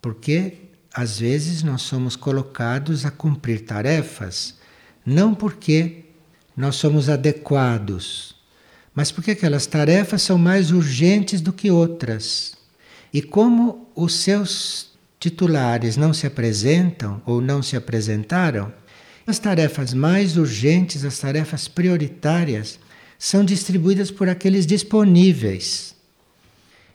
Porque 0.00 0.65
às 0.96 1.18
vezes 1.18 1.62
nós 1.62 1.82
somos 1.82 2.16
colocados 2.16 3.04
a 3.04 3.10
cumprir 3.10 3.66
tarefas 3.66 4.54
não 5.04 5.34
porque 5.34 6.06
nós 6.56 6.76
somos 6.76 7.10
adequados, 7.10 8.34
mas 8.94 9.12
porque 9.12 9.32
aquelas 9.32 9.66
tarefas 9.66 10.22
são 10.22 10.38
mais 10.38 10.72
urgentes 10.72 11.42
do 11.42 11.52
que 11.52 11.70
outras. 11.70 12.54
E 13.12 13.20
como 13.20 13.88
os 13.94 14.14
seus 14.14 14.92
titulares 15.20 15.98
não 15.98 16.14
se 16.14 16.26
apresentam 16.26 17.20
ou 17.26 17.42
não 17.42 17.62
se 17.62 17.76
apresentaram, 17.76 18.72
as 19.26 19.38
tarefas 19.38 19.92
mais 19.92 20.38
urgentes, 20.38 21.04
as 21.04 21.18
tarefas 21.18 21.68
prioritárias, 21.68 22.80
são 23.18 23.44
distribuídas 23.44 24.10
por 24.10 24.28
aqueles 24.30 24.66
disponíveis. 24.66 25.94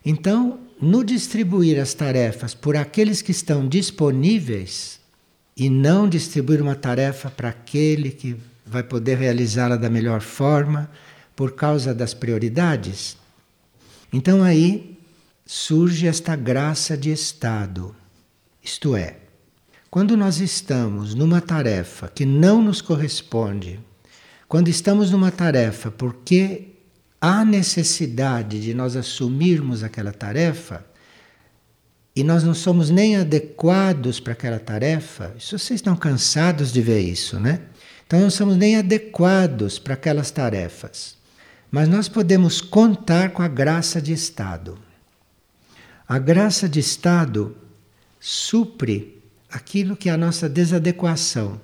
Então, 0.04 0.60
no 0.82 1.04
distribuir 1.04 1.80
as 1.80 1.94
tarefas 1.94 2.54
por 2.56 2.76
aqueles 2.76 3.22
que 3.22 3.32
estão 3.32 3.68
disponíveis, 3.68 5.00
e 5.56 5.70
não 5.70 6.10
distribuir 6.10 6.62
uma 6.62 6.76
tarefa 6.76 7.30
para 7.30 7.50
aquele 7.50 8.10
que 8.10 8.36
vai 8.66 8.82
poder 8.82 9.18
realizá-la 9.18 9.76
da 9.76 9.90
melhor 9.90 10.22
forma 10.22 10.90
por 11.36 11.52
causa 11.52 11.94
das 11.94 12.14
prioridades. 12.14 13.18
Então 14.12 14.42
aí 14.44 14.98
surge 15.46 16.08
esta 16.08 16.36
graça 16.36 16.98
de 16.98 17.12
estado. 17.12 17.96
Isto 18.64 18.96
é, 18.96 19.18
quando 19.90 20.16
nós 20.16 20.40
estamos 20.40 21.14
numa 21.14 21.42
tarefa 21.42 22.08
que 22.08 22.26
não 22.26 22.62
nos 22.62 22.82
corresponde, 22.82 23.80
quando 24.48 24.68
estamos 24.68 25.12
numa 25.12 25.32
tarefa 25.32 25.92
porque 25.92 26.70
há 27.22 27.46
necessidade 27.46 28.60
de 28.60 28.74
nós 28.74 28.96
assumirmos 28.96 29.84
aquela 29.84 30.12
tarefa 30.12 30.84
e 32.16 32.24
nós 32.24 32.44
não 32.44 32.54
somos 32.54 32.90
nem 32.90 33.16
adequados 33.16 34.20
para 34.20 34.34
aquela 34.34 34.60
tarefa, 34.60 35.34
isso 35.38 35.58
vocês 35.58 35.78
estão 35.78 35.96
cansados 35.96 36.74
de 36.74 36.82
ver 36.82 37.00
isso, 37.00 37.40
né? 37.40 37.62
Então 38.06 38.20
não 38.20 38.30
somos 38.30 38.58
nem 38.58 38.76
adequados 38.76 39.80
para 39.80 39.94
aquelas 39.94 40.32
tarefas. 40.32 41.16
Mas 41.70 41.88
nós 41.88 42.10
podemos 42.10 42.60
contar 42.60 43.30
com 43.30 43.42
a 43.42 43.48
graça 43.48 44.02
de 44.02 44.12
Estado. 44.12 44.78
A 46.06 46.20
graça 46.20 46.68
de 46.68 46.82
Estado 46.82 47.56
supre 48.20 49.24
aquilo 49.50 49.96
que 49.96 50.10
é 50.10 50.12
a 50.12 50.18
nossa 50.18 50.50
desadequação. 50.50 51.62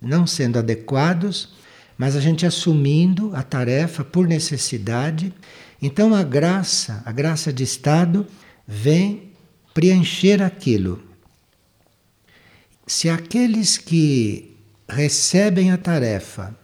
Não 0.00 0.24
sendo 0.24 0.60
adequados, 0.60 1.54
mas 1.96 2.16
a 2.16 2.20
gente 2.20 2.46
assumindo 2.46 3.34
a 3.34 3.42
tarefa 3.42 4.04
por 4.04 4.26
necessidade. 4.26 5.32
Então 5.80 6.14
a 6.14 6.22
graça, 6.22 7.02
a 7.04 7.12
graça 7.12 7.52
de 7.52 7.62
Estado, 7.62 8.26
vem 8.66 9.32
preencher 9.74 10.42
aquilo. 10.42 11.02
Se 12.86 13.08
aqueles 13.08 13.78
que 13.78 14.56
recebem 14.88 15.70
a 15.70 15.78
tarefa 15.78 16.56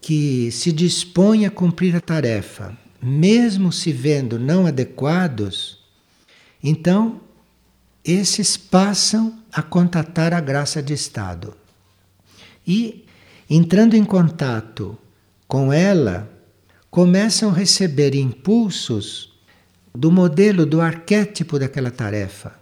que 0.00 0.50
se 0.50 0.72
dispõem 0.72 1.44
a 1.44 1.50
cumprir 1.50 1.94
a 1.94 2.00
tarefa, 2.00 2.76
mesmo 3.02 3.72
se 3.72 3.92
vendo 3.92 4.38
não 4.38 4.66
adequados, 4.66 5.78
então 6.62 7.20
esses 8.04 8.56
passam 8.56 9.38
a 9.52 9.62
contatar 9.62 10.32
a 10.32 10.40
graça 10.40 10.82
de 10.82 10.94
Estado. 10.94 11.54
E, 12.66 13.04
entrando 13.48 13.94
em 13.94 14.04
contato 14.04 14.96
com 15.46 15.72
ela, 15.72 16.30
começam 16.90 17.50
a 17.50 17.54
receber 17.54 18.14
impulsos 18.14 19.32
do 19.94 20.12
modelo, 20.12 20.66
do 20.66 20.80
arquétipo 20.80 21.58
daquela 21.58 21.90
tarefa. 21.90 22.52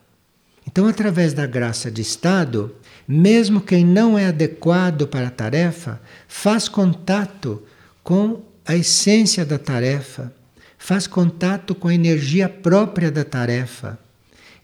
Então, 0.67 0.87
através 0.87 1.33
da 1.33 1.47
graça 1.47 1.91
de 1.91 2.03
Estado, 2.03 2.75
mesmo 3.07 3.61
quem 3.61 3.85
não 3.85 4.19
é 4.19 4.27
adequado 4.27 5.07
para 5.07 5.29
a 5.29 5.31
tarefa, 5.31 6.01
faz 6.29 6.69
contato 6.69 7.63
com 8.03 8.43
a 8.65 8.75
essência 8.75 9.45
da 9.45 9.59
tarefa, 9.59 10.33
faz 10.77 11.07
contato 11.07 11.75
com 11.75 11.89
a 11.89 11.95
energia 11.95 12.49
própria 12.49 13.11
da 13.11 13.25
tarefa. 13.25 13.99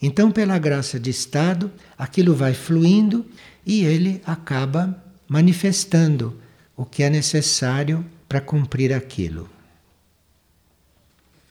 Então, 0.01 0.31
pela 0.31 0.59
graça 0.59 0.99
de 0.99 1.11
Estado, 1.11 1.71
aquilo 1.97 2.35
vai 2.35 2.53
fluindo 2.53 3.25
e 3.65 3.85
ele 3.85 4.21
acaba 4.27 5.01
manifestando 5.33 6.39
o 6.77 6.85
que 6.85 7.03
é 7.03 7.09
necessário 7.09 8.05
para 8.29 8.39
cumprir 8.39 8.93
aquilo. 8.93 9.49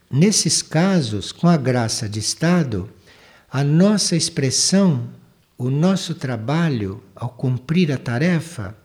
Nesses 0.08 0.62
casos, 0.62 1.32
com 1.32 1.48
a 1.48 1.58
graça 1.58 2.08
de 2.08 2.20
Estado, 2.20 2.88
a 3.50 3.64
nossa 3.64 4.16
expressão 4.16 5.10
o 5.58 5.70
nosso 5.70 6.16
trabalho 6.16 7.04
ao 7.16 7.30
cumprir 7.30 7.92
a 7.92 7.98
tarefa, 7.98 8.76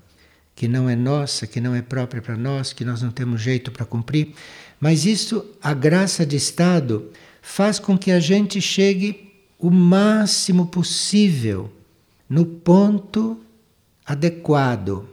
que 0.54 0.68
não 0.68 0.88
é 0.90 0.96
nossa, 0.96 1.46
que 1.46 1.58
não 1.58 1.74
é 1.74 1.80
própria 1.80 2.20
para 2.20 2.36
nós, 2.36 2.72
que 2.72 2.84
nós 2.84 3.00
não 3.00 3.10
temos 3.10 3.40
jeito 3.40 3.70
para 3.72 3.86
cumprir, 3.86 4.34
mas 4.78 5.06
isso, 5.06 5.44
a 5.62 5.72
graça 5.72 6.26
de 6.26 6.36
Estado, 6.36 7.10
faz 7.40 7.78
com 7.78 7.96
que 7.96 8.10
a 8.10 8.20
gente 8.20 8.60
chegue 8.60 9.32
o 9.58 9.70
máximo 9.70 10.66
possível 10.66 11.72
no 12.28 12.44
ponto 12.44 13.40
adequado. 14.06 15.08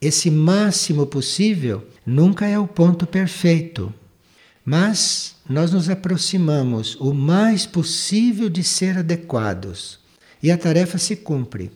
Esse 0.00 0.30
máximo 0.30 1.06
possível 1.06 1.86
nunca 2.04 2.46
é 2.46 2.58
o 2.58 2.66
ponto 2.66 3.06
perfeito, 3.06 3.92
mas 4.64 5.36
nós 5.48 5.70
nos 5.70 5.90
aproximamos 5.90 6.96
o 6.96 7.12
mais 7.12 7.66
possível 7.66 8.48
de 8.48 8.64
ser 8.64 8.98
adequados 8.98 10.00
e 10.42 10.50
a 10.50 10.58
tarefa 10.58 10.98
se 10.98 11.16
cumpre. 11.16 11.70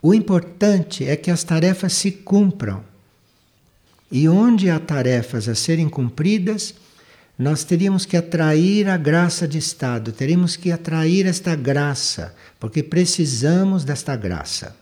O 0.00 0.14
importante 0.14 1.04
é 1.04 1.16
que 1.16 1.30
as 1.30 1.42
tarefas 1.42 1.92
se 1.92 2.10
cumpram. 2.12 2.84
E 4.10 4.28
onde 4.28 4.70
há 4.70 4.78
tarefas 4.78 5.48
a 5.48 5.54
serem 5.54 5.88
cumpridas, 5.88 6.74
nós 7.38 7.62
teríamos 7.62 8.06
que 8.06 8.16
atrair 8.16 8.88
a 8.88 8.96
graça 8.96 9.46
de 9.46 9.58
Estado, 9.58 10.12
teríamos 10.12 10.56
que 10.56 10.72
atrair 10.72 11.26
esta 11.26 11.54
graça, 11.54 12.34
porque 12.58 12.82
precisamos 12.82 13.84
desta 13.84 14.16
graça. 14.16 14.74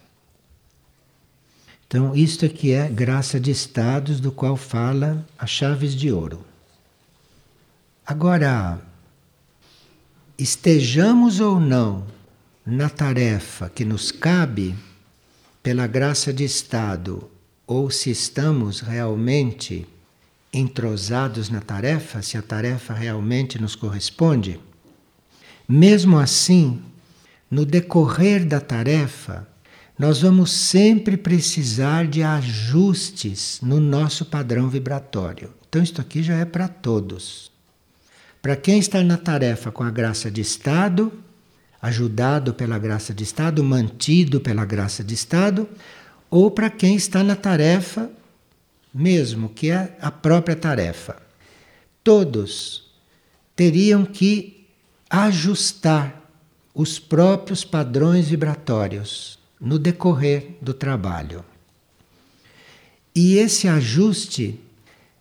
Então, 1.86 2.16
isto 2.16 2.44
é 2.44 2.48
que 2.48 2.72
é 2.72 2.88
graça 2.88 3.38
de 3.38 3.50
estados, 3.50 4.18
do 4.18 4.32
qual 4.32 4.56
fala 4.56 5.24
as 5.38 5.50
chaves 5.50 5.94
de 5.94 6.10
ouro. 6.10 6.44
Agora, 8.04 8.80
estejamos 10.36 11.40
ou 11.40 11.60
não 11.60 12.04
na 12.64 12.90
tarefa 12.90 13.70
que 13.70 13.84
nos 13.84 14.10
cabe, 14.10 14.74
pela 15.62 15.86
graça 15.86 16.32
de 16.32 16.44
Estado, 16.44 17.28
ou 17.66 17.90
se 17.90 18.10
estamos 18.10 18.80
realmente 18.80 19.86
entrosados 20.52 21.50
na 21.50 21.60
tarefa, 21.60 22.22
se 22.22 22.36
a 22.36 22.42
tarefa 22.42 22.94
realmente 22.94 23.60
nos 23.60 23.74
corresponde, 23.74 24.60
mesmo 25.68 26.18
assim, 26.18 26.82
no 27.50 27.66
decorrer 27.66 28.46
da 28.46 28.60
tarefa, 28.60 29.46
nós 29.98 30.20
vamos 30.20 30.50
sempre 30.52 31.16
precisar 31.16 32.06
de 32.06 32.22
ajustes 32.22 33.60
no 33.62 33.80
nosso 33.80 34.26
padrão 34.26 34.68
vibratório. 34.68 35.54
Então, 35.68 35.82
isto 35.82 36.00
aqui 36.00 36.22
já 36.22 36.34
é 36.34 36.44
para 36.44 36.68
todos. 36.68 37.50
Para 38.42 38.56
quem 38.56 38.78
está 38.78 39.02
na 39.02 39.16
tarefa 39.16 39.72
com 39.72 39.82
a 39.82 39.90
graça 39.90 40.30
de 40.30 40.42
Estado, 40.42 41.12
ajudado 41.80 42.52
pela 42.52 42.78
graça 42.78 43.14
de 43.14 43.24
Estado, 43.24 43.64
mantido 43.64 44.40
pela 44.40 44.64
graça 44.66 45.02
de 45.02 45.14
Estado, 45.14 45.66
ou 46.30 46.50
para 46.50 46.68
quem 46.68 46.94
está 46.94 47.22
na 47.24 47.34
tarefa 47.34 48.10
mesmo, 48.92 49.48
que 49.48 49.70
é 49.70 49.96
a 50.00 50.10
própria 50.10 50.56
tarefa. 50.56 51.16
Todos 52.04 52.90
teriam 53.54 54.04
que 54.04 54.66
ajustar 55.08 56.22
os 56.74 56.98
próprios 56.98 57.64
padrões 57.64 58.28
vibratórios 58.28 59.38
no 59.60 59.78
decorrer 59.78 60.56
do 60.60 60.74
trabalho. 60.74 61.44
E 63.14 63.38
esse 63.38 63.66
ajuste 63.66 64.60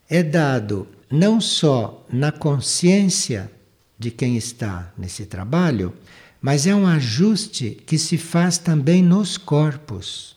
é 0.10 0.22
dado 0.22 0.88
não 1.10 1.40
só 1.40 2.06
na 2.12 2.32
consciência 2.32 3.50
de 3.98 4.12
quem 4.12 4.36
está 4.36 4.92
nesse 4.98 5.26
trabalho, 5.26 5.94
mas 6.42 6.68
é 6.68 6.76
um 6.76 6.86
ajuste 6.86 7.82
que 7.86 7.98
se 7.98 8.18
faz 8.18 8.58
também 8.58 9.02
nos 9.02 9.38
corpos. 9.38 10.36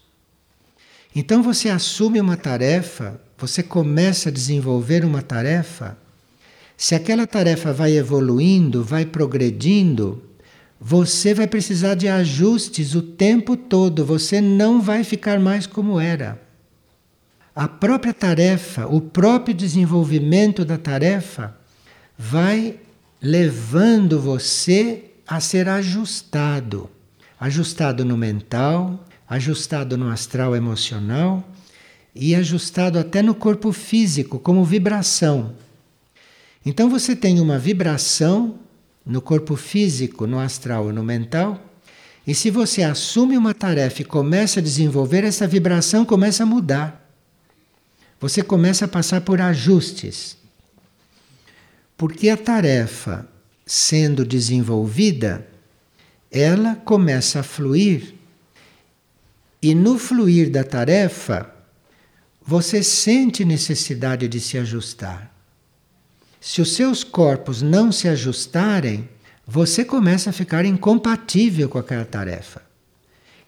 Então 1.15 1.43
você 1.43 1.69
assume 1.69 2.21
uma 2.21 2.37
tarefa, 2.37 3.21
você 3.37 3.63
começa 3.63 4.29
a 4.29 4.33
desenvolver 4.33 5.05
uma 5.05 5.21
tarefa. 5.21 5.99
Se 6.77 6.95
aquela 6.95 7.27
tarefa 7.27 7.73
vai 7.73 7.97
evoluindo, 7.97 8.85
vai 8.85 9.05
progredindo, 9.05 10.23
você 10.81 11.35
vai 11.35 11.47
precisar 11.47 11.95
de 11.95 12.07
ajustes 12.09 12.95
o 12.95 13.03
tempo 13.03 13.57
todo, 13.57 14.05
você 14.05 14.41
não 14.41 14.81
vai 14.81 15.03
ficar 15.03 15.41
mais 15.41 15.67
como 15.67 15.99
era. 15.99 16.41
A 17.55 17.67
própria 17.67 18.15
tarefa, 18.15 18.87
o 18.87 19.01
próprio 19.01 19.53
desenvolvimento 19.53 20.65
da 20.65 20.79
tarefa 20.79 21.57
vai 22.17 22.77
levando 23.21 24.21
você 24.21 25.07
a 25.27 25.41
ser 25.41 25.69
ajustado. 25.69 26.89
Ajustado 27.41 28.05
no 28.05 28.17
mental, 28.17 29.05
ajustado 29.29 29.97
no 29.99 30.09
astral 30.09 30.55
emocional 30.55 31.47
e 32.15 32.35
ajustado 32.35 32.99
até 32.99 33.23
no 33.23 33.35
corpo 33.35 33.73
físico, 33.73 34.39
como 34.39 34.65
vibração. 34.65 35.55
Então 36.65 36.89
você 36.89 37.17
tem 37.17 37.41
uma 37.41 37.59
vibração 37.59 38.59
no 39.09 39.23
corpo 39.23 39.57
físico, 39.57 40.27
no 40.27 40.39
astral 40.39 40.91
e 40.91 40.93
no 40.93 41.03
mental, 41.03 41.65
e 42.27 42.35
se 42.35 42.51
você 42.51 42.83
assume 42.83 43.39
uma 43.39 43.55
tarefa 43.55 44.03
e 44.03 44.05
começa 44.05 44.61
a 44.61 44.63
desenvolver, 44.63 45.25
essa 45.25 45.47
vibração 45.47 46.05
começa 46.05 46.43
a 46.43 46.47
mudar. 46.47 47.11
Você 48.21 48.43
começa 48.43 48.85
a 48.85 48.89
passar 48.89 49.23
por 49.23 49.41
ajustes. 49.41 50.37
Porque 51.97 52.29
a 52.29 52.37
tarefa 52.37 53.27
sendo 53.65 54.27
desenvolvida, 54.27 55.47
ela 56.31 56.75
começa 56.75 57.41
a 57.41 57.43
fluir 57.43 58.15
E 59.63 59.75
no 59.75 59.99
fluir 59.99 60.51
da 60.51 60.63
tarefa, 60.63 61.51
você 62.41 62.83
sente 62.83 63.45
necessidade 63.45 64.29
de 64.29 64.39
se 64.39 64.57
ajustar. 64.59 65.38
Se 66.41 66.61
os 66.61 66.75
seus 66.75 67.03
corpos 67.03 67.63
não 67.63 67.91
se 67.91 68.09
ajustarem, 68.09 69.09
você 69.47 69.85
começa 69.85 70.31
a 70.31 70.33
ficar 70.33 70.65
incompatível 70.65 71.69
com 71.69 71.79
aquela 71.79 72.05
tarefa. 72.05 72.63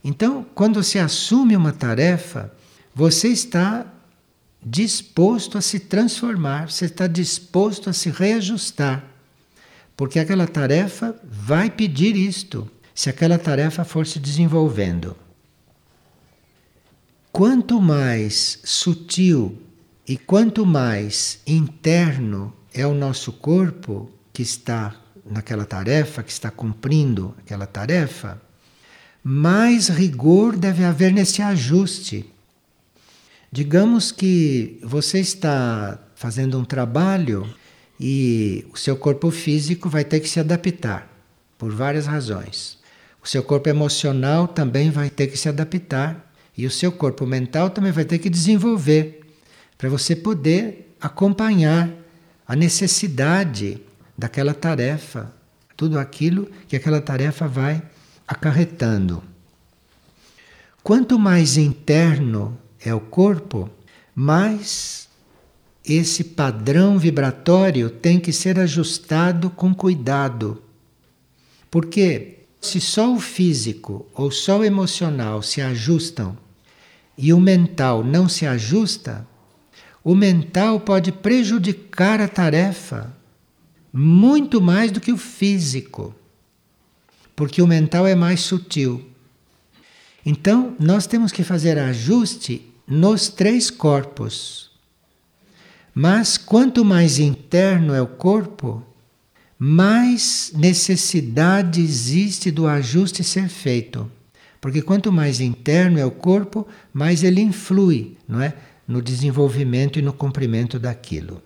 Então, 0.02 0.46
quando 0.54 0.82
você 0.82 0.98
assume 0.98 1.54
uma 1.54 1.72
tarefa, 1.72 2.52
você 2.94 3.28
está 3.28 3.86
disposto 4.62 5.56
a 5.58 5.60
se 5.60 5.78
transformar, 5.78 6.70
você 6.70 6.86
está 6.86 7.06
disposto 7.06 7.90
a 7.90 7.92
se 7.92 8.10
reajustar. 8.10 9.04
Porque 9.96 10.18
aquela 10.18 10.46
tarefa 10.46 11.14
vai 11.22 11.70
pedir 11.70 12.16
isto, 12.16 12.68
se 12.94 13.10
aquela 13.10 13.38
tarefa 13.38 13.84
for 13.84 14.06
se 14.06 14.18
desenvolvendo. 14.18 15.16
Quanto 17.30 17.80
mais 17.80 18.58
sutil 18.64 19.60
e 20.08 20.16
quanto 20.16 20.66
mais 20.66 21.40
interno 21.46 22.52
é 22.72 22.86
o 22.86 22.94
nosso 22.94 23.32
corpo 23.32 24.10
que 24.32 24.42
está 24.42 24.94
naquela 25.24 25.64
tarefa, 25.64 26.22
que 26.22 26.32
está 26.32 26.50
cumprindo 26.50 27.34
aquela 27.38 27.66
tarefa, 27.66 28.40
mais 29.22 29.88
rigor 29.88 30.56
deve 30.56 30.84
haver 30.84 31.12
nesse 31.12 31.42
ajuste. 31.42 32.26
Digamos 33.52 34.12
que 34.12 34.78
você 34.82 35.18
está 35.20 35.98
fazendo 36.14 36.58
um 36.58 36.64
trabalho 36.64 37.48
e 37.98 38.64
o 38.72 38.78
seu 38.78 38.96
corpo 38.96 39.30
físico 39.30 39.88
vai 39.88 40.04
ter 40.04 40.20
que 40.20 40.28
se 40.28 40.40
adaptar 40.40 41.08
por 41.58 41.72
várias 41.72 42.06
razões. 42.06 42.78
O 43.22 43.28
seu 43.28 43.42
corpo 43.42 43.68
emocional 43.68 44.48
também 44.48 44.90
vai 44.90 45.10
ter 45.10 45.26
que 45.26 45.36
se 45.36 45.48
adaptar 45.48 46.32
e 46.56 46.64
o 46.64 46.70
seu 46.70 46.90
corpo 46.90 47.26
mental 47.26 47.68
também 47.68 47.92
vai 47.92 48.04
ter 48.04 48.18
que 48.18 48.30
desenvolver 48.30 49.20
para 49.76 49.88
você 49.88 50.16
poder 50.16 50.94
acompanhar 51.00 51.90
a 52.50 52.56
necessidade 52.56 53.80
daquela 54.18 54.52
tarefa, 54.52 55.32
tudo 55.76 55.96
aquilo 56.00 56.50
que 56.66 56.74
aquela 56.74 57.00
tarefa 57.00 57.46
vai 57.46 57.80
acarretando. 58.26 59.22
Quanto 60.82 61.16
mais 61.16 61.56
interno 61.56 62.58
é 62.84 62.92
o 62.92 62.98
corpo, 62.98 63.70
mais 64.12 65.08
esse 65.84 66.24
padrão 66.24 66.98
vibratório 66.98 67.88
tem 67.88 68.18
que 68.18 68.32
ser 68.32 68.58
ajustado 68.58 69.48
com 69.50 69.72
cuidado. 69.72 70.60
Porque 71.70 72.46
se 72.60 72.80
só 72.80 73.14
o 73.14 73.20
físico 73.20 74.08
ou 74.12 74.28
só 74.32 74.58
o 74.58 74.64
emocional 74.64 75.40
se 75.40 75.60
ajustam 75.60 76.36
e 77.16 77.32
o 77.32 77.38
mental 77.38 78.02
não 78.02 78.28
se 78.28 78.44
ajusta, 78.44 79.24
o 80.02 80.14
mental 80.14 80.80
pode 80.80 81.12
prejudicar 81.12 82.20
a 82.20 82.28
tarefa 82.28 83.14
muito 83.92 84.60
mais 84.60 84.90
do 84.90 85.00
que 85.00 85.12
o 85.12 85.16
físico, 85.16 86.14
porque 87.34 87.60
o 87.60 87.66
mental 87.66 88.06
é 88.06 88.14
mais 88.14 88.40
sutil. 88.40 89.04
Então, 90.24 90.76
nós 90.78 91.06
temos 91.06 91.32
que 91.32 91.42
fazer 91.42 91.78
ajuste 91.78 92.62
nos 92.86 93.28
três 93.28 93.70
corpos. 93.70 94.70
Mas 95.94 96.36
quanto 96.36 96.84
mais 96.84 97.18
interno 97.18 97.94
é 97.94 98.00
o 98.00 98.06
corpo, 98.06 98.82
mais 99.58 100.52
necessidade 100.54 101.80
existe 101.80 102.50
do 102.50 102.66
ajuste 102.66 103.24
ser 103.24 103.48
feito. 103.48 104.10
Porque 104.60 104.82
quanto 104.82 105.10
mais 105.10 105.40
interno 105.40 105.98
é 105.98 106.04
o 106.04 106.10
corpo, 106.10 106.66
mais 106.92 107.24
ele 107.24 107.40
influi, 107.40 108.16
não 108.28 108.40
é? 108.40 108.54
No 108.90 109.00
desenvolvimento 109.00 110.00
e 110.00 110.02
no 110.02 110.12
cumprimento 110.12 110.76
daquilo. 110.76 111.40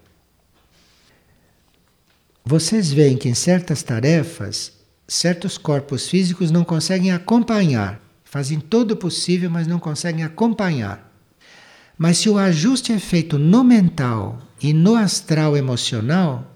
Vocês 2.43 2.91
veem 2.91 3.19
que 3.19 3.29
em 3.29 3.35
certas 3.35 3.83
tarefas, 3.83 4.73
certos 5.07 5.59
corpos 5.59 6.09
físicos 6.09 6.51
não 6.51 6.65
conseguem 6.65 7.13
acompanhar. 7.13 8.01
Fazem 8.25 8.59
todo 8.59 8.93
o 8.93 8.97
possível, 8.97 9.51
mas 9.51 9.67
não 9.67 9.79
conseguem 9.79 10.25
acompanhar. 10.25 11.13
Mas 11.99 12.17
se 12.17 12.31
o 12.31 12.39
ajuste 12.39 12.95
é 12.95 12.99
feito 12.99 13.39
no 13.39 13.63
mental 13.63 14.41
e 14.59 14.73
no 14.73 14.97
astral 14.97 15.55
emocional, 15.55 16.51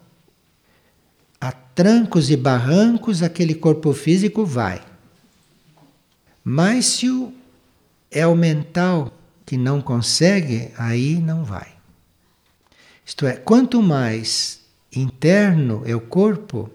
a 1.39 1.53
trancos 1.53 2.31
e 2.31 2.37
barrancos 2.37 3.23
aquele 3.23 3.55
corpo 3.55 3.93
físico 3.93 4.43
vai. 4.43 4.81
Mas 6.43 6.87
se 6.87 7.11
o, 7.11 7.31
é 8.11 8.27
o 8.27 8.35
mental 8.35 9.13
que 9.49 9.57
não 9.57 9.81
consegue, 9.81 10.73
aí 10.77 11.23
não 11.23 11.43
vai. 11.43 11.69
Isto 13.03 13.27
é, 13.27 13.33
quanto 13.33 13.81
mais 13.81 14.61
interno 14.95 15.81
é 15.87 15.97
o 15.97 16.03
corpo, 16.03 16.71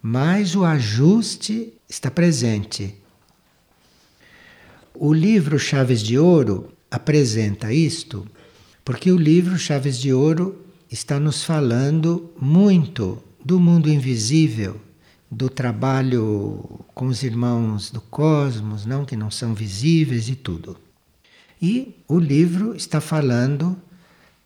mais 0.00 0.56
o 0.56 0.64
ajuste 0.64 1.74
está 1.86 2.10
presente. 2.10 2.94
O 4.94 5.12
livro 5.12 5.58
Chaves 5.58 6.00
de 6.00 6.18
Ouro 6.18 6.72
apresenta 6.90 7.70
isto, 7.70 8.26
porque 8.82 9.12
o 9.12 9.18
livro 9.18 9.58
Chaves 9.58 9.98
de 9.98 10.10
Ouro 10.10 10.64
está 10.90 11.20
nos 11.20 11.44
falando 11.44 12.32
muito 12.40 13.22
do 13.44 13.60
mundo 13.60 13.90
invisível, 13.90 14.80
do 15.30 15.50
trabalho 15.50 16.80
com 16.94 17.04
os 17.04 17.22
irmãos 17.22 17.90
do 17.90 18.00
cosmos, 18.00 18.86
não 18.86 19.04
que 19.04 19.14
não 19.14 19.30
são 19.30 19.54
visíveis 19.54 20.30
e 20.30 20.34
tudo. 20.34 20.83
E 21.60 21.94
o 22.06 22.18
livro 22.18 22.74
está 22.74 23.00
falando 23.00 23.76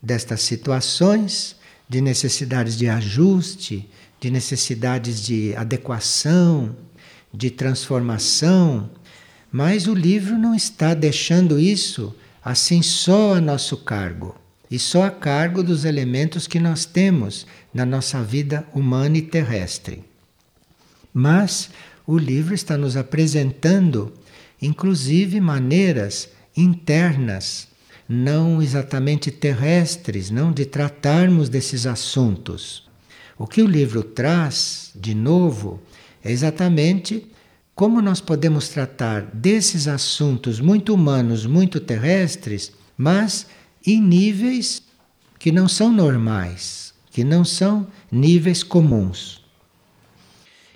destas 0.01 0.41
situações 0.41 1.55
de 1.87 2.01
necessidades 2.01 2.77
de 2.77 2.87
ajuste, 2.87 3.89
de 4.19 4.29
necessidades 4.29 5.21
de 5.21 5.55
adequação, 5.55 6.75
de 7.33 7.49
transformação, 7.49 8.89
mas 9.51 9.87
o 9.87 9.93
livro 9.93 10.37
não 10.37 10.53
está 10.53 10.93
deixando 10.93 11.59
isso 11.59 12.15
assim 12.43 12.81
só 12.81 13.35
a 13.35 13.41
nosso 13.41 13.77
cargo 13.77 14.35
e 14.69 14.77
só 14.77 15.03
a 15.03 15.11
cargo 15.11 15.63
dos 15.63 15.83
elementos 15.83 16.47
que 16.47 16.59
nós 16.59 16.85
temos 16.85 17.47
na 17.73 17.85
nossa 17.85 18.21
vida 18.21 18.65
humana 18.73 19.17
e 19.17 19.21
terrestre. 19.21 20.03
Mas 21.11 21.71
o 22.05 22.17
livro 22.17 22.53
está 22.53 22.77
nos 22.77 22.95
apresentando, 22.95 24.13
inclusive, 24.61 25.41
maneiras 25.41 26.29
internas, 26.63 27.67
não 28.07 28.61
exatamente 28.61 29.31
terrestres, 29.31 30.29
não 30.29 30.51
de 30.51 30.65
tratarmos 30.65 31.47
desses 31.47 31.85
assuntos. 31.85 32.87
O 33.37 33.47
que 33.47 33.61
o 33.61 33.67
livro 33.67 34.03
traz, 34.03 34.91
de 34.95 35.13
novo, 35.13 35.81
é 36.23 36.31
exatamente 36.31 37.25
como 37.75 38.01
nós 38.01 38.19
podemos 38.19 38.67
tratar 38.67 39.21
desses 39.33 39.87
assuntos 39.87 40.59
muito 40.59 40.93
humanos, 40.93 41.45
muito 41.45 41.79
terrestres, 41.79 42.73
mas 42.97 43.47
em 43.85 44.01
níveis 44.01 44.83
que 45.37 45.51
não 45.51 45.67
são 45.67 45.89
normais, 45.89 46.93
que 47.11 47.23
não 47.23 47.45
são 47.45 47.87
níveis 48.11 48.63
comuns. 48.63 49.41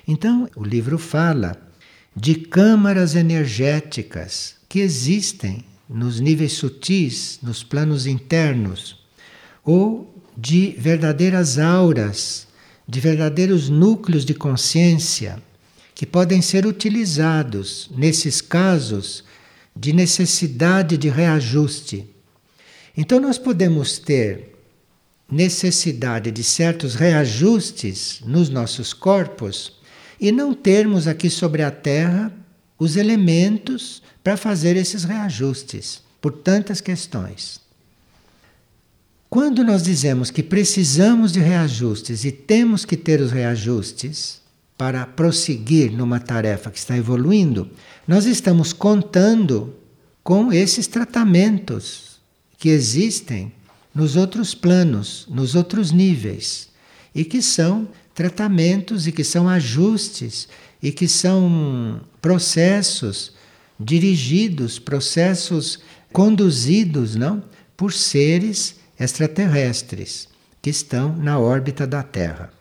Então, 0.07 0.49
o 0.55 0.63
livro 0.63 0.97
fala 0.97 1.57
de 2.15 2.35
câmaras 2.35 3.15
energéticas 3.15 4.55
que 4.69 4.79
existem 4.79 5.65
nos 5.89 6.19
níveis 6.19 6.53
sutis, 6.53 7.39
nos 7.41 7.63
planos 7.63 8.05
internos, 8.05 8.97
ou 9.63 10.13
de 10.37 10.75
verdadeiras 10.77 11.59
auras, 11.59 12.47
de 12.87 12.99
verdadeiros 12.99 13.69
núcleos 13.69 14.25
de 14.25 14.33
consciência 14.33 15.41
que 15.95 16.05
podem 16.05 16.41
ser 16.41 16.65
utilizados 16.65 17.89
nesses 17.95 18.41
casos 18.41 19.23
de 19.75 19.93
necessidade 19.93 20.97
de 20.97 21.09
reajuste. 21.09 22.07
Então, 22.95 23.19
nós 23.19 23.37
podemos 23.37 23.97
ter 23.97 24.53
necessidade 25.29 26.31
de 26.31 26.43
certos 26.43 26.95
reajustes 26.95 28.21
nos 28.25 28.49
nossos 28.49 28.93
corpos 28.93 29.73
e 30.19 30.31
não 30.31 30.53
termos 30.53 31.07
aqui 31.07 31.29
sobre 31.29 31.63
a 31.63 31.71
Terra 31.71 32.31
os 32.77 32.95
elementos 32.97 34.01
para 34.23 34.38
fazer 34.38 34.77
esses 34.77 35.03
reajustes 35.03 36.01
por 36.21 36.31
tantas 36.31 36.79
questões. 36.79 37.59
Quando 39.29 39.63
nós 39.63 39.83
dizemos 39.83 40.29
que 40.29 40.43
precisamos 40.43 41.31
de 41.31 41.39
reajustes 41.39 42.23
e 42.23 42.31
temos 42.31 42.86
que 42.86 42.95
ter 42.95 43.19
os 43.19 43.31
reajustes 43.31 44.41
para 44.77 45.05
prosseguir 45.05 45.91
numa 45.91 46.19
tarefa 46.19 46.69
que 46.69 46.77
está 46.77 46.95
evoluindo, 46.95 47.69
nós 48.07 48.25
estamos 48.25 48.71
contando 48.71 49.75
com 50.23 50.53
esses 50.53 50.88
tratamentos 50.88 52.19
que 52.57 52.69
existem 52.69 53.51
nos 53.93 54.15
outros 54.15 54.55
planos, 54.55 55.27
nos 55.29 55.55
outros 55.55 55.91
níveis, 55.91 56.69
e 57.13 57.25
que 57.25 57.41
são 57.41 57.88
tratamentos 58.15 59.07
e 59.07 59.12
que 59.12 59.23
são 59.23 59.49
ajustes 59.49 60.47
e 60.81 60.91
que 60.91 61.07
são 61.07 62.01
processos 62.21 63.33
dirigidos, 63.83 64.79
processos 64.79 65.79
conduzidos, 66.11 67.15
não, 67.15 67.43
por 67.75 67.91
seres 67.91 68.75
extraterrestres 68.99 70.29
que 70.61 70.69
estão 70.69 71.15
na 71.15 71.37
órbita 71.39 71.85
da 71.85 72.01
Terra. 72.01 72.51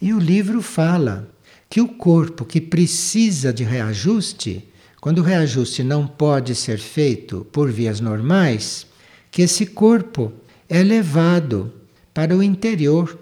E 0.00 0.12
o 0.12 0.18
livro 0.18 0.60
fala 0.60 1.30
que 1.70 1.80
o 1.80 1.88
corpo 1.88 2.44
que 2.44 2.60
precisa 2.60 3.52
de 3.52 3.64
reajuste, 3.64 4.68
quando 5.00 5.18
o 5.18 5.22
reajuste 5.22 5.82
não 5.82 6.06
pode 6.06 6.54
ser 6.54 6.78
feito 6.78 7.46
por 7.50 7.70
vias 7.70 8.00
normais, 8.00 8.86
que 9.30 9.42
esse 9.42 9.66
corpo 9.66 10.32
é 10.68 10.82
levado 10.82 11.72
para 12.12 12.36
o 12.36 12.42
interior 12.42 13.18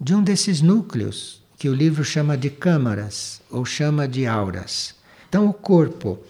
de 0.00 0.14
um 0.14 0.22
desses 0.22 0.60
núcleos 0.60 1.42
que 1.58 1.68
o 1.68 1.74
livro 1.74 2.04
chama 2.04 2.36
de 2.36 2.50
câmaras 2.50 3.40
ou 3.50 3.64
chama 3.64 4.08
de 4.08 4.26
auras. 4.26 4.94
Então 5.34 5.48
o 5.48 5.52
corpo 5.52 6.20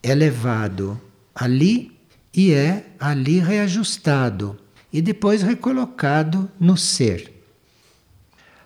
é 0.00 0.14
levado 0.14 0.96
ali 1.34 1.98
e 2.32 2.52
é 2.52 2.86
ali 2.96 3.40
reajustado 3.40 4.56
e 4.92 5.02
depois 5.02 5.42
recolocado 5.42 6.48
no 6.60 6.76
ser. 6.76 7.42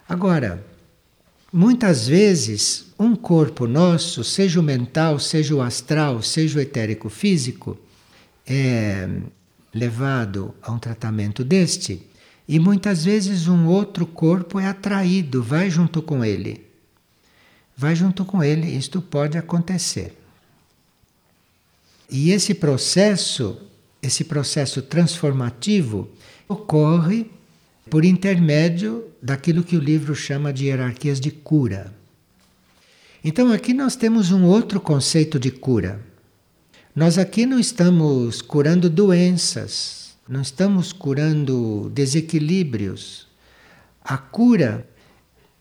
Agora, 0.06 0.62
muitas 1.50 2.06
vezes 2.06 2.92
um 2.98 3.16
corpo 3.16 3.66
nosso, 3.66 4.22
seja 4.22 4.60
o 4.60 4.62
mental, 4.62 5.18
seja 5.18 5.54
o 5.54 5.62
astral, 5.62 6.20
seja 6.20 6.58
o 6.58 6.62
etérico 6.62 7.08
físico, 7.08 7.78
é 8.46 9.08
levado 9.72 10.54
a 10.60 10.72
um 10.72 10.78
tratamento 10.78 11.42
deste 11.42 12.06
e 12.46 12.60
muitas 12.60 13.02
vezes 13.02 13.48
um 13.48 13.66
outro 13.66 14.04
corpo 14.04 14.60
é 14.60 14.66
atraído, 14.66 15.42
vai 15.42 15.70
junto 15.70 16.02
com 16.02 16.22
ele. 16.22 16.65
Vai 17.76 17.94
junto 17.94 18.24
com 18.24 18.42
ele, 18.42 18.66
isto 18.68 19.02
pode 19.02 19.36
acontecer. 19.36 20.16
E 22.10 22.30
esse 22.30 22.54
processo, 22.54 23.58
esse 24.02 24.24
processo 24.24 24.80
transformativo, 24.80 26.08
ocorre 26.48 27.30
por 27.90 28.04
intermédio 28.04 29.04
daquilo 29.20 29.62
que 29.62 29.76
o 29.76 29.80
livro 29.80 30.14
chama 30.14 30.52
de 30.52 30.66
hierarquias 30.66 31.20
de 31.20 31.30
cura. 31.30 31.92
Então 33.22 33.52
aqui 33.52 33.74
nós 33.74 33.96
temos 33.96 34.30
um 34.30 34.44
outro 34.44 34.80
conceito 34.80 35.38
de 35.38 35.50
cura. 35.50 36.00
Nós 36.94 37.18
aqui 37.18 37.44
não 37.44 37.58
estamos 37.58 38.40
curando 38.40 38.88
doenças, 38.88 40.16
não 40.28 40.40
estamos 40.40 40.92
curando 40.92 41.90
desequilíbrios. 41.92 43.26
A 44.02 44.16
cura 44.16 44.88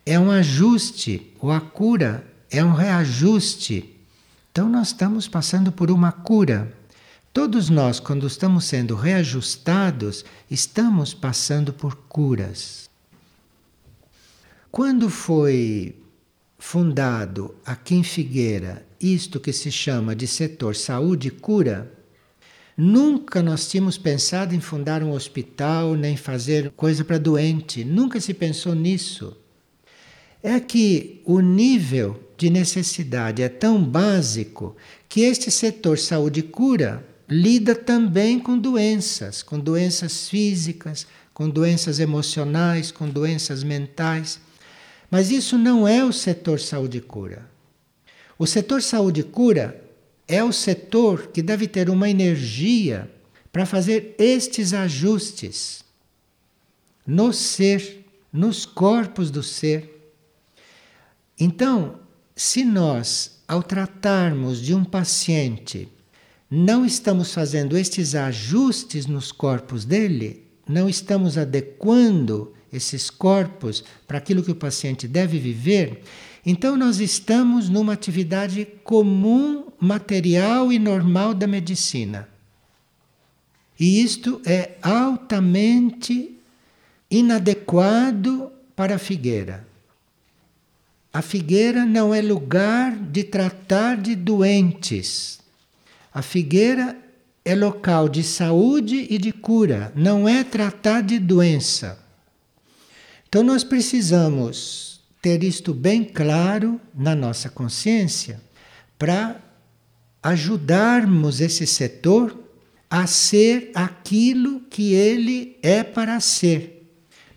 é 0.06 0.20
um 0.20 0.30
ajuste, 0.30 1.34
ou 1.40 1.52
a 1.52 1.60
cura 1.60 2.26
é 2.50 2.64
um 2.64 2.74
reajuste. 2.74 3.96
Então 4.52 4.70
nós 4.70 4.88
estamos 4.88 5.28
passando 5.28 5.72
por 5.72 5.90
uma 5.90 6.12
cura. 6.12 6.72
Todos 7.34 7.70
nós, 7.70 8.00
quando 8.00 8.28
estamos 8.28 8.66
sendo 8.66 8.96
reajustados, 8.96 10.24
estamos 10.50 11.14
passando 11.14 11.74
por 11.74 11.96
curas. 12.08 12.90
Quando 14.72 15.10
foi 15.10 15.96
fundado 16.58 17.56
aqui 17.66 17.96
em 17.96 18.04
Figueira 18.04 18.86
isto 19.00 19.40
que 19.40 19.52
se 19.52 19.72
chama 19.72 20.16
de 20.16 20.28
setor 20.28 20.76
saúde 20.76 21.28
e 21.28 21.32
cura, 21.32 21.92
nunca 22.78 23.44
nós 23.44 23.68
tínhamos 23.68 23.98
pensado 23.98 24.56
em 24.56 24.62
fundar 24.62 25.04
um 25.04 25.12
hospital 25.12 25.96
nem 25.96 26.16
fazer 26.16 26.72
coisa 26.72 27.04
para 27.04 27.18
doente, 27.18 27.84
nunca 27.84 28.20
se 28.22 28.34
pensou 28.34 28.74
nisso. 28.74 29.36
É 30.48 30.60
que 30.60 31.24
o 31.26 31.40
nível 31.40 32.24
de 32.38 32.52
necessidade 32.52 33.42
é 33.42 33.50
tão 33.50 33.84
básico 33.84 34.76
que 35.10 35.22
este 35.22 35.50
setor 35.50 35.98
saúde 35.98 36.44
cura 36.44 37.04
lida 37.28 37.74
também 37.74 38.38
com 38.38 38.56
doenças, 38.56 39.42
com 39.42 39.60
doenças 39.60 40.30
físicas, 40.30 41.08
com 41.34 41.50
doenças 41.50 42.00
emocionais, 42.00 42.92
com 42.92 43.10
doenças 43.10 43.64
mentais. 43.64 44.40
Mas 45.10 45.32
isso 45.32 45.58
não 45.58 45.88
é 45.88 46.06
o 46.06 46.14
setor 46.14 46.60
saúde 46.60 47.02
cura. 47.02 47.50
O 48.38 48.46
setor 48.46 48.84
saúde 48.84 49.24
cura 49.24 49.84
é 50.28 50.44
o 50.44 50.52
setor 50.52 51.32
que 51.34 51.42
deve 51.42 51.68
ter 51.68 51.90
uma 51.90 52.08
energia 52.08 53.12
para 53.52 53.66
fazer 53.66 54.14
estes 54.20 54.74
ajustes 54.74 55.84
no 57.04 57.34
ser, 57.34 58.06
nos 58.32 58.64
corpos 58.64 59.32
do 59.32 59.42
ser. 59.42 59.95
Então, 61.40 62.00
se 62.36 62.64
nós, 62.64 63.40
ao 63.48 63.62
tratarmos 63.62 64.62
de 64.62 64.74
um 64.74 64.84
paciente, 64.84 65.90
não 66.50 66.86
estamos 66.86 67.34
fazendo 67.34 67.78
estes 67.78 68.16
ajustes 68.16 69.06
nos 69.06 69.32
corpos 69.32 69.84
dele, 69.84 70.44
não 70.68 70.88
estamos 70.88 71.38
adequando 71.38 72.54
esses 72.72 73.10
corpos 73.10 73.84
para 74.08 74.18
aquilo 74.18 74.44
que 74.44 74.52
o 74.52 74.56
paciente 74.56 75.08
deve 75.08 75.40
viver, 75.40 76.02
então 76.46 76.78
nós 76.78 77.00
estamos 77.00 77.70
numa 77.70 77.94
atividade 77.94 78.66
comum, 78.84 79.66
material 79.80 80.72
e 80.72 80.78
normal 80.78 81.34
da 81.34 81.48
medicina. 81.48 82.30
E 83.80 84.02
isto 84.02 84.42
é 84.46 84.78
altamente 84.82 86.38
inadequado 87.10 88.52
para 88.76 88.96
a 88.96 89.00
figueira. 89.00 89.68
A 91.16 91.22
figueira 91.22 91.86
não 91.86 92.14
é 92.14 92.22
lugar 92.22 92.94
de 92.94 93.24
tratar 93.24 93.96
de 93.96 94.18
doentes. 94.18 95.40
A 96.14 96.22
figueira 96.22 96.98
é 97.46 97.56
local 97.56 98.10
de 98.10 98.22
saúde 98.22 99.08
e 99.10 99.18
de 99.18 99.32
cura, 99.32 99.94
não 99.96 100.28
é 100.28 100.44
tratar 100.44 101.00
de 101.00 101.18
doença. 101.18 101.98
Então 103.30 103.44
nós 103.44 103.64
precisamos 103.64 105.00
ter 105.22 105.42
isto 105.42 105.74
bem 105.74 106.04
claro 106.04 106.82
na 106.94 107.16
nossa 107.16 107.50
consciência 107.50 108.42
para 109.00 109.40
ajudarmos 110.22 111.40
esse 111.40 111.66
setor 111.66 112.38
a 112.90 113.08
ser 113.08 113.72
aquilo 113.74 114.60
que 114.70 114.94
ele 114.94 115.58
é 115.64 115.82
para 115.82 116.20
ser. 116.20 116.75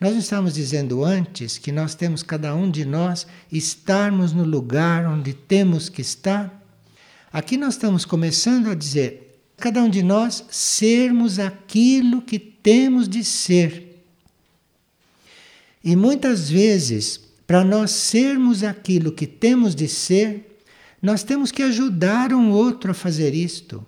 Nós 0.01 0.17
estávamos 0.17 0.55
dizendo 0.55 1.05
antes 1.05 1.59
que 1.59 1.73
nós 1.73 1.95
temos 1.95 2.23
cada 2.23 2.55
um 2.55 2.71
de 2.71 2.85
nós 2.85 3.27
estarmos 3.51 4.33
no 4.33 4.45
lugar 4.45 5.07
onde 5.07 5.33
temos 5.33 5.89
que 5.89 6.01
estar 6.01 6.59
Aqui 7.33 7.59
nós 7.59 7.75
estamos 7.75 8.07
começando 8.07 8.71
a 8.71 8.75
dizer, 8.75 9.39
cada 9.59 9.83
um 9.83 9.91
de 9.91 10.03
nós 10.03 10.45
sermos 10.51 11.39
aquilo 11.39 12.23
que 12.23 12.39
temos 12.39 13.07
de 13.07 13.23
ser. 13.23 14.03
E 15.85 15.95
muitas 15.95 16.49
vezes, 16.49 17.21
para 17.47 17.63
nós 17.63 17.91
sermos 17.91 18.65
aquilo 18.65 19.13
que 19.13 19.27
temos 19.27 19.75
de 19.75 19.87
ser, 19.87 20.59
nós 21.03 21.23
temos 21.23 21.53
que 21.53 21.63
ajudar 21.63 22.33
um 22.33 22.51
outro 22.51 22.93
a 22.93 22.95
fazer 22.95 23.35
isto. 23.35 23.85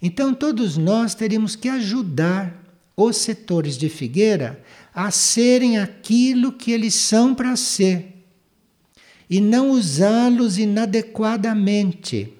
Então, 0.00 0.34
todos 0.34 0.76
nós 0.76 1.14
teríamos 1.14 1.56
que 1.56 1.70
ajudar 1.70 2.62
os 2.94 3.16
setores 3.16 3.78
de 3.78 3.88
figueira 3.88 4.62
a 4.98 5.12
serem 5.12 5.78
aquilo 5.78 6.50
que 6.50 6.72
eles 6.72 6.92
são 6.92 7.32
para 7.32 7.54
ser 7.54 8.16
e 9.30 9.40
não 9.40 9.70
usá-los 9.70 10.58
inadequadamente 10.58 12.34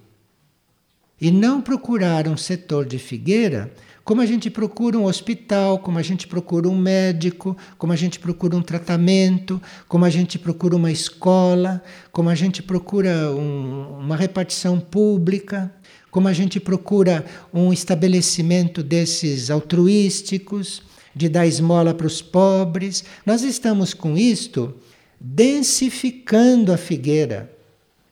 e 1.21 1.31
não 1.31 1.61
procurar 1.61 2.27
um 2.27 2.37
setor 2.37 2.85
de 2.85 2.99
figueira 2.99 3.73
como 4.03 4.21
a 4.21 4.27
gente 4.27 4.51
procura 4.51 4.99
um 4.99 5.05
hospital, 5.05 5.79
como 5.79 5.99
a 5.99 6.03
gente 6.03 6.27
procura 6.27 6.69
um 6.69 6.77
médico, 6.77 7.57
como 7.77 7.93
a 7.93 7.97
gente 7.97 8.19
procura 8.19 8.57
um 8.57 8.63
tratamento, 8.63 9.63
como 9.87 10.05
a 10.05 10.11
gente 10.11 10.37
procura 10.37 10.75
uma 10.75 10.91
escola, 10.91 11.81
como 12.11 12.29
a 12.29 12.35
gente 12.35 12.61
procura 12.61 13.31
um, 13.31 14.01
uma 14.01 14.17
repartição 14.17 14.81
pública, 14.81 15.73
como 16.11 16.27
a 16.27 16.33
gente 16.33 16.59
procura 16.59 17.25
um 17.55 17.73
estabelecimento 17.73 18.83
desses 18.83 19.49
altruísticos, 19.49 20.88
de 21.19 21.29
dar 21.29 21.47
esmola 21.47 21.93
para 21.93 22.07
os 22.07 22.23
pobres. 22.23 23.05
Nós 23.27 23.43
estamos 23.43 23.93
com 23.93 24.17
isto 24.17 24.73
densificando 25.21 26.73
a 26.73 26.77
figueira. 26.77 27.53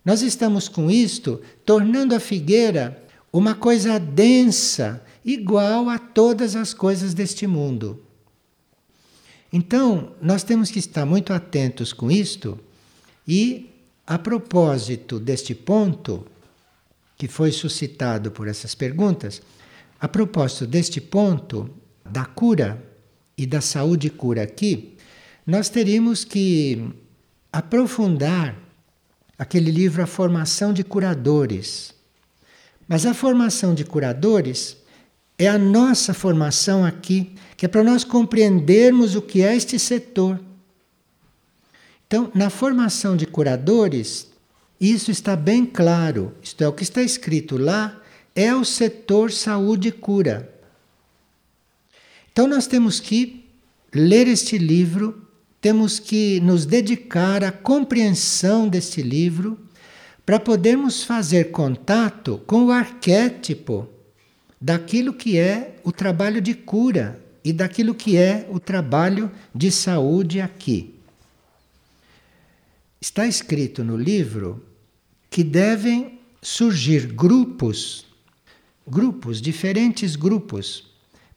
Nós 0.05 0.23
estamos 0.23 0.69
com 0.69 0.91
isto 0.91 1.41
tornando 1.65 2.17
a 2.17 2.21
figueira 2.21 3.01
uma 3.33 3.55
coisa 3.55 3.99
densa, 4.01 5.03
igual 5.25 5.89
a 5.89 5.99
todas 5.99 6.57
as 6.57 6.75
coisas 6.75 7.15
deste 7.15 7.47
mundo. 7.47 8.03
Então, 9.53 10.13
nós 10.21 10.43
temos 10.43 10.71
que 10.71 10.81
estar 10.81 11.07
muito 11.07 11.33
atentos 11.33 11.93
com 11.93 12.11
isto 12.11 12.59
e, 13.27 13.71
a 14.05 14.19
propósito 14.19 15.21
deste 15.21 15.55
ponto, 15.55 16.27
que 17.17 17.29
foi 17.29 17.53
suscitado 17.53 18.33
por 18.33 18.49
essas 18.49 18.75
perguntas, 18.75 19.41
a 20.01 20.09
propósito 20.09 20.67
deste 20.67 21.01
ponto 21.01 21.71
da 22.05 22.25
cura 22.25 22.96
e 23.37 23.47
da 23.47 23.61
saúde 23.61 24.09
cura 24.11 24.43
aqui, 24.43 24.97
nós 25.47 25.69
teríamos 25.69 26.25
que 26.25 26.91
aprofundar 27.53 28.57
aquele 29.39 29.71
livro 29.71 30.03
A 30.03 30.07
Formação 30.07 30.73
de 30.73 30.83
Curadores, 30.83 31.95
Mas 32.89 33.05
a 33.05 33.13
formação 33.13 33.75
de 33.75 33.85
curadores 33.85 34.77
é 35.39 35.49
a 35.49 35.59
nossa 35.59 36.15
formação 36.15 36.85
aqui, 36.85 37.35
que 37.57 37.67
é 37.67 37.69
para 37.69 37.83
nós 37.83 38.05
compreendermos 38.05 39.17
o 39.17 39.23
que 39.23 39.43
é 39.43 39.57
este 39.57 39.79
setor. 39.79 40.41
Então, 42.07 42.31
na 42.35 42.49
formação 42.49 43.17
de 43.17 43.27
curadores, 43.27 44.29
isso 44.81 45.11
está 45.11 45.35
bem 45.35 45.67
claro. 45.67 46.33
Isto 46.41 46.63
é, 46.63 46.69
o 46.69 46.73
que 46.73 46.85
está 46.85 47.03
escrito 47.03 47.57
lá 47.57 48.01
é 48.35 48.55
o 48.55 48.65
setor 48.65 49.33
saúde 49.33 49.89
e 49.89 49.93
cura. 49.93 50.56
Então, 52.37 52.47
nós 52.47 52.67
temos 52.67 53.01
que 53.01 53.47
ler 53.95 54.29
este 54.29 54.59
livro, 54.59 55.27
temos 55.59 55.99
que 55.99 56.39
nos 56.41 56.67
dedicar 56.67 57.43
à 57.43 57.51
compreensão 57.51 58.69
deste 58.69 59.01
livro 59.01 59.59
para 60.27 60.39
podermos 60.39 61.03
fazer 61.03 61.45
contato 61.51 62.43
com 62.47 62.67
o 62.67 62.71
arquétipo 62.71 63.89
daquilo 64.61 65.15
que 65.15 65.39
é 65.39 65.77
o 65.83 65.91
trabalho 65.91 66.43
de 66.43 66.53
cura 66.53 67.19
e 67.43 67.55
daquilo 67.55 67.95
que 67.95 68.19
é 68.19 68.47
o 68.51 68.61
trabalho 68.61 69.33
de 69.55 69.73
saúde 69.73 70.39
aqui. 70.39 70.95
Está 73.01 73.27
escrito 73.27 73.83
no 73.83 73.97
livro 73.97 74.63
que 75.31 75.43
devem 75.43 76.19
surgir 76.43 77.07
grupos, 77.07 78.05
grupos, 78.87 79.41
diferentes 79.41 80.17
grupos, 80.17 80.96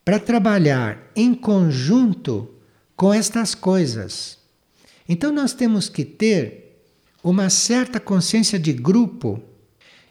para 0.09 0.19
trabalhar 0.19 1.11
em 1.15 1.35
conjunto 1.35 2.49
com 2.95 3.13
estas 3.13 3.53
coisas. 3.53 4.39
Então 5.07 5.31
nós 5.31 5.53
temos 5.53 5.87
que 5.87 6.03
ter 6.03 6.81
uma 7.23 7.47
certa 7.51 7.99
consciência 7.99 8.57
de 8.57 8.73
grupo 8.73 9.39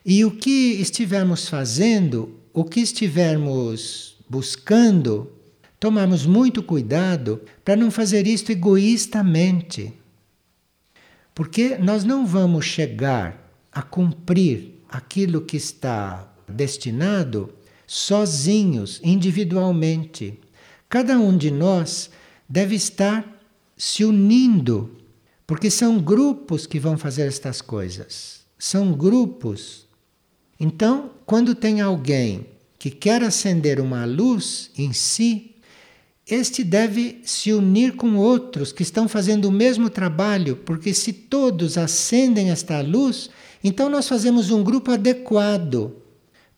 e 0.07 0.25
o 0.25 0.31
que 0.31 0.81
estivermos 0.81 1.49
fazendo, 1.49 2.39
o 2.53 2.63
que 2.63 2.79
estivermos 2.79 4.17
buscando, 4.31 5.33
tomarmos 5.81 6.25
muito 6.25 6.63
cuidado 6.63 7.41
para 7.65 7.75
não 7.75 7.91
fazer 7.91 8.25
isto 8.25 8.53
egoístamente. 8.53 9.93
Porque 11.35 11.77
nós 11.77 12.05
não 12.05 12.25
vamos 12.25 12.67
chegar 12.67 13.53
a 13.73 13.83
cumprir 13.83 14.81
aquilo 14.89 15.41
que 15.41 15.57
está 15.57 16.33
destinado 16.49 17.53
sozinhos, 17.89 19.01
individualmente. 19.03 20.39
Cada 20.91 21.19
um 21.19 21.37
de 21.37 21.51
nós 21.51 22.11
deve 22.47 22.77
estar 22.77 23.27
se 23.77 24.05
unindo, 24.05 24.95
porque 25.47 25.71
são 25.71 25.99
grupos 25.99 26.67
que 26.67 26.79
vão 26.79 26.99
fazer 26.99 27.23
estas 27.23 27.63
coisas. 27.63 28.41
São 28.59 28.93
grupos. 28.93 29.87
Então, 30.61 31.13
quando 31.25 31.55
tem 31.55 31.81
alguém 31.81 32.47
que 32.79 32.91
quer 32.91 33.23
acender 33.23 33.81
uma 33.81 34.05
luz 34.05 34.71
em 34.77 34.93
si, 34.93 35.55
este 36.27 36.63
deve 36.63 37.23
se 37.25 37.55
unir 37.55 37.97
com 37.97 38.17
outros 38.17 38.71
que 38.71 38.83
estão 38.83 39.09
fazendo 39.09 39.47
o 39.47 39.53
mesmo 39.53 39.89
trabalho, 39.89 40.57
porque 40.57 40.93
se 40.93 41.11
todos 41.11 41.79
acendem 41.79 42.51
esta 42.51 42.83
luz, 42.83 43.31
então 43.65 43.89
nós 43.89 44.07
fazemos 44.07 44.51
um 44.51 44.63
grupo 44.63 44.91
adequado 44.91 46.03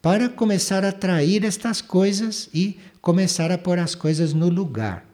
para 0.02 0.28
começar 0.28 0.84
a 0.84 0.88
atrair 0.88 1.44
estas 1.44 1.80
coisas 1.80 2.48
e 2.54 2.78
começar 3.00 3.50
a 3.50 3.58
pôr 3.58 3.78
as 3.78 3.94
coisas 3.94 4.32
no 4.32 4.48
lugar. 4.48 5.04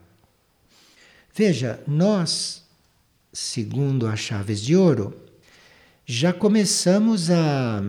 Veja, 1.33 1.79
nós, 1.87 2.63
segundo 3.31 4.07
as 4.07 4.19
chaves 4.19 4.61
de 4.61 4.75
ouro, 4.75 5.15
já 6.05 6.31
começamos 6.31 7.29
a 7.29 7.81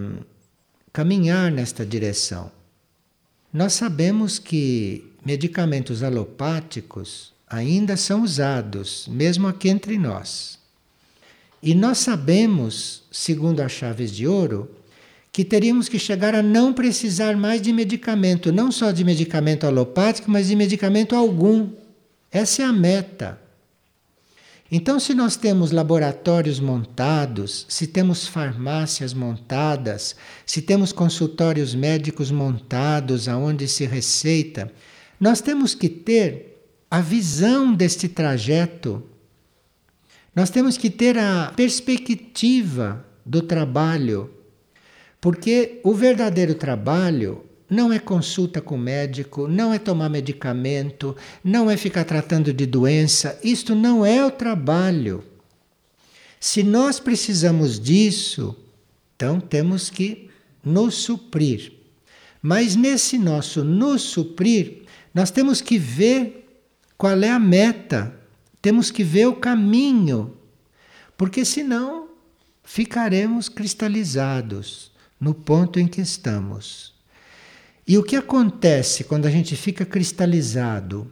caminhar 0.92 1.50
nesta 1.50 1.86
direção. 1.86 2.50
Nós 3.52 3.74
sabemos 3.74 4.38
que 4.38 5.04
medicamentos 5.24 6.02
alopáticos 6.02 7.32
ainda 7.48 7.96
são 7.96 8.22
usados, 8.22 9.06
mesmo 9.08 9.46
aqui 9.46 9.68
entre 9.68 9.96
nós. 9.96 10.58
E 11.62 11.74
nós 11.74 11.98
sabemos, 11.98 13.04
segundo 13.10 13.60
as 13.60 13.72
chaves 13.72 14.14
de 14.14 14.26
ouro, 14.26 14.70
que 15.30 15.44
teríamos 15.44 15.88
que 15.88 15.98
chegar 15.98 16.34
a 16.34 16.42
não 16.42 16.72
precisar 16.72 17.36
mais 17.36 17.62
de 17.62 17.72
medicamento, 17.72 18.52
não 18.52 18.72
só 18.72 18.90
de 18.90 19.04
medicamento 19.04 19.66
alopático, 19.66 20.30
mas 20.30 20.48
de 20.48 20.56
medicamento 20.56 21.14
algum. 21.14 21.70
Essa 22.30 22.62
é 22.62 22.64
a 22.64 22.72
meta. 22.72 23.38
Então, 24.70 25.00
se 25.00 25.14
nós 25.14 25.34
temos 25.34 25.70
laboratórios 25.70 26.60
montados, 26.60 27.64
se 27.70 27.86
temos 27.86 28.26
farmácias 28.26 29.14
montadas, 29.14 30.14
se 30.44 30.60
temos 30.60 30.92
consultórios 30.92 31.74
médicos 31.74 32.30
montados 32.30 33.28
aonde 33.28 33.66
se 33.66 33.86
receita, 33.86 34.70
nós 35.18 35.40
temos 35.40 35.74
que 35.74 35.88
ter 35.88 36.48
a 36.90 37.00
visão 37.00 37.72
deste 37.72 38.08
trajeto. 38.08 39.02
Nós 40.34 40.50
temos 40.50 40.76
que 40.76 40.90
ter 40.90 41.18
a 41.18 41.52
perspectiva 41.56 43.04
do 43.24 43.40
trabalho. 43.40 44.30
Porque 45.20 45.80
o 45.82 45.94
verdadeiro 45.94 46.54
trabalho 46.54 47.44
não 47.68 47.92
é 47.92 47.98
consulta 47.98 48.60
com 48.60 48.78
médico, 48.78 49.46
não 49.46 49.74
é 49.74 49.78
tomar 49.78 50.08
medicamento, 50.08 51.16
não 51.44 51.70
é 51.70 51.76
ficar 51.76 52.04
tratando 52.04 52.52
de 52.52 52.64
doença. 52.64 53.38
Isto 53.42 53.74
não 53.74 54.06
é 54.06 54.24
o 54.24 54.30
trabalho. 54.30 55.22
Se 56.40 56.62
nós 56.62 57.00
precisamos 57.00 57.78
disso, 57.78 58.56
então 59.14 59.40
temos 59.40 59.90
que 59.90 60.30
nos 60.64 60.94
suprir. 60.94 61.72
Mas 62.40 62.76
nesse 62.76 63.18
nosso 63.18 63.64
nos 63.64 64.02
suprir, 64.02 64.82
nós 65.12 65.30
temos 65.30 65.60
que 65.60 65.76
ver 65.76 66.46
qual 66.96 67.20
é 67.22 67.30
a 67.30 67.38
meta, 67.38 68.14
temos 68.62 68.90
que 68.90 69.02
ver 69.02 69.26
o 69.26 69.34
caminho, 69.34 70.36
porque 71.16 71.44
senão 71.44 72.08
ficaremos 72.62 73.48
cristalizados 73.48 74.92
no 75.20 75.34
ponto 75.34 75.80
em 75.80 75.86
que 75.86 76.00
estamos. 76.00 76.94
E 77.86 77.96
o 77.96 78.02
que 78.02 78.16
acontece 78.16 79.04
quando 79.04 79.26
a 79.26 79.30
gente 79.30 79.56
fica 79.56 79.84
cristalizado? 79.84 81.10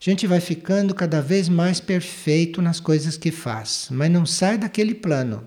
A 0.00 0.04
gente 0.04 0.26
vai 0.26 0.40
ficando 0.40 0.94
cada 0.94 1.20
vez 1.20 1.48
mais 1.48 1.80
perfeito 1.80 2.62
nas 2.62 2.78
coisas 2.78 3.16
que 3.16 3.30
faz, 3.30 3.88
mas 3.90 4.10
não 4.10 4.24
sai 4.24 4.58
daquele 4.58 4.94
plano. 4.94 5.46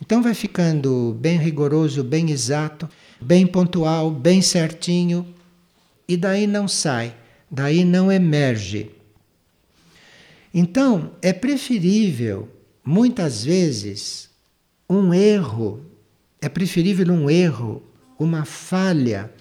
Então 0.00 0.22
vai 0.22 0.34
ficando 0.34 1.16
bem 1.20 1.36
rigoroso, 1.36 2.02
bem 2.04 2.30
exato, 2.30 2.88
bem 3.20 3.46
pontual, 3.46 4.10
bem 4.10 4.40
certinho, 4.40 5.34
e 6.06 6.16
daí 6.16 6.46
não 6.46 6.66
sai, 6.66 7.14
daí 7.50 7.84
não 7.84 8.10
emerge. 8.10 8.90
Então, 10.54 11.12
é 11.20 11.32
preferível, 11.32 12.48
muitas 12.82 13.44
vezes, 13.44 14.30
um 14.88 15.12
erro, 15.12 15.84
é 16.40 16.48
preferível 16.48 17.12
um 17.12 17.28
erro, 17.28 17.82
uma 18.18 18.44
falha, 18.44 19.32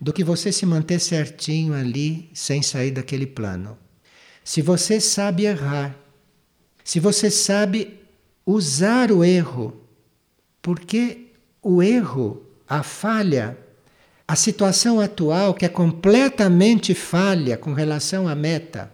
do 0.00 0.12
que 0.12 0.24
você 0.24 0.50
se 0.50 0.64
manter 0.64 0.98
certinho 0.98 1.74
ali 1.74 2.30
sem 2.32 2.62
sair 2.62 2.90
daquele 2.90 3.26
plano. 3.26 3.76
Se 4.42 4.62
você 4.62 4.98
sabe 4.98 5.44
errar, 5.44 5.94
se 6.82 6.98
você 6.98 7.30
sabe 7.30 8.00
usar 8.46 9.12
o 9.12 9.22
erro, 9.22 9.80
porque 10.62 11.28
o 11.62 11.82
erro, 11.82 12.42
a 12.66 12.82
falha, 12.82 13.58
a 14.26 14.34
situação 14.34 15.00
atual, 15.00 15.52
que 15.52 15.66
é 15.66 15.68
completamente 15.68 16.94
falha 16.94 17.58
com 17.58 17.74
relação 17.74 18.26
à 18.26 18.34
meta, 18.34 18.90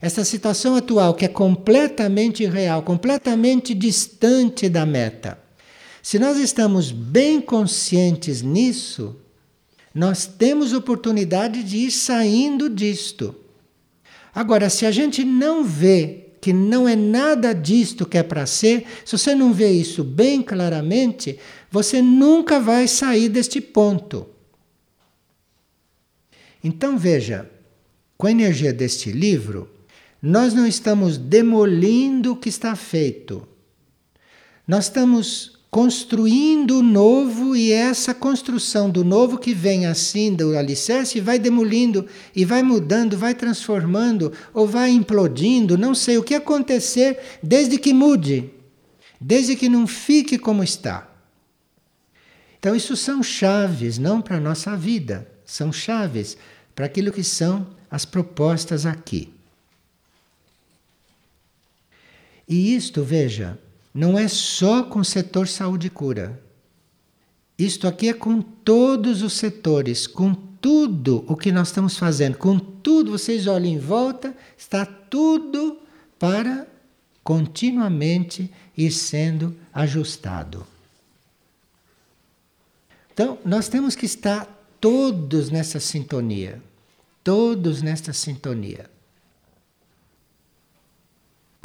essa 0.00 0.24
situação 0.24 0.76
atual, 0.76 1.14
que 1.14 1.24
é 1.24 1.28
completamente 1.28 2.42
irreal, 2.42 2.82
completamente 2.82 3.74
distante 3.74 4.68
da 4.68 4.86
meta, 4.86 5.38
se 6.08 6.18
nós 6.18 6.38
estamos 6.38 6.90
bem 6.90 7.38
conscientes 7.38 8.40
nisso, 8.40 9.14
nós 9.94 10.24
temos 10.24 10.72
oportunidade 10.72 11.62
de 11.62 11.76
ir 11.76 11.90
saindo 11.90 12.70
disto. 12.70 13.34
Agora, 14.34 14.70
se 14.70 14.86
a 14.86 14.90
gente 14.90 15.22
não 15.22 15.62
vê 15.62 16.30
que 16.40 16.50
não 16.50 16.88
é 16.88 16.96
nada 16.96 17.52
disto 17.52 18.06
que 18.06 18.16
é 18.16 18.22
para 18.22 18.46
ser, 18.46 18.86
se 19.04 19.18
você 19.18 19.34
não 19.34 19.52
vê 19.52 19.70
isso 19.70 20.02
bem 20.02 20.40
claramente, 20.40 21.38
você 21.70 22.00
nunca 22.00 22.58
vai 22.58 22.88
sair 22.88 23.28
deste 23.28 23.60
ponto. 23.60 24.26
Então 26.64 26.96
veja, 26.96 27.50
com 28.16 28.26
a 28.26 28.30
energia 28.30 28.72
deste 28.72 29.12
livro, 29.12 29.68
nós 30.22 30.54
não 30.54 30.66
estamos 30.66 31.18
demolindo 31.18 32.32
o 32.32 32.36
que 32.36 32.48
está 32.48 32.74
feito. 32.74 33.46
Nós 34.66 34.86
estamos 34.86 35.57
construindo 35.70 36.78
o 36.78 36.82
novo 36.82 37.54
e 37.54 37.72
essa 37.72 38.14
construção 38.14 38.88
do 38.88 39.04
novo 39.04 39.38
que 39.38 39.52
vem 39.52 39.86
assim 39.86 40.34
do 40.34 40.56
alicerce 40.56 41.20
vai 41.20 41.38
demolindo 41.38 42.06
e 42.34 42.44
vai 42.44 42.62
mudando, 42.62 43.18
vai 43.18 43.34
transformando 43.34 44.32
ou 44.54 44.66
vai 44.66 44.90
implodindo, 44.90 45.76
não 45.76 45.94
sei 45.94 46.16
o 46.16 46.22
que 46.22 46.34
acontecer 46.34 47.38
desde 47.42 47.78
que 47.78 47.92
mude, 47.92 48.50
desde 49.20 49.56
que 49.56 49.68
não 49.68 49.86
fique 49.86 50.38
como 50.38 50.64
está. 50.64 51.06
Então, 52.58 52.74
isso 52.74 52.96
são 52.96 53.22
chaves, 53.22 53.98
não 53.98 54.20
para 54.20 54.36
a 54.36 54.40
nossa 54.40 54.76
vida, 54.76 55.30
são 55.44 55.72
chaves 55.72 56.36
para 56.74 56.86
aquilo 56.86 57.12
que 57.12 57.22
são 57.22 57.66
as 57.90 58.04
propostas 58.04 58.84
aqui. 58.84 59.32
E 62.48 62.74
isto, 62.74 63.04
veja, 63.04 63.58
não 63.92 64.18
é 64.18 64.28
só 64.28 64.82
com 64.82 65.00
o 65.00 65.04
setor 65.04 65.48
saúde 65.48 65.86
e 65.86 65.90
cura. 65.90 66.40
Isto 67.58 67.88
aqui 67.88 68.08
é 68.08 68.14
com 68.14 68.40
todos 68.40 69.22
os 69.22 69.32
setores, 69.32 70.06
com 70.06 70.32
tudo 70.32 71.24
o 71.26 71.36
que 71.36 71.50
nós 71.50 71.68
estamos 71.68 71.96
fazendo, 71.96 72.36
com 72.36 72.58
tudo, 72.58 73.12
vocês 73.12 73.46
olhem 73.46 73.74
em 73.74 73.78
volta, 73.78 74.34
está 74.56 74.84
tudo 74.86 75.78
para 76.18 76.66
continuamente 77.24 78.50
ir 78.76 78.90
sendo 78.90 79.56
ajustado. 79.72 80.66
Então, 83.12 83.38
nós 83.44 83.68
temos 83.68 83.96
que 83.96 84.06
estar 84.06 84.46
todos 84.80 85.50
nessa 85.50 85.80
sintonia. 85.80 86.62
Todos 87.24 87.82
nessa 87.82 88.12
sintonia. 88.12 88.88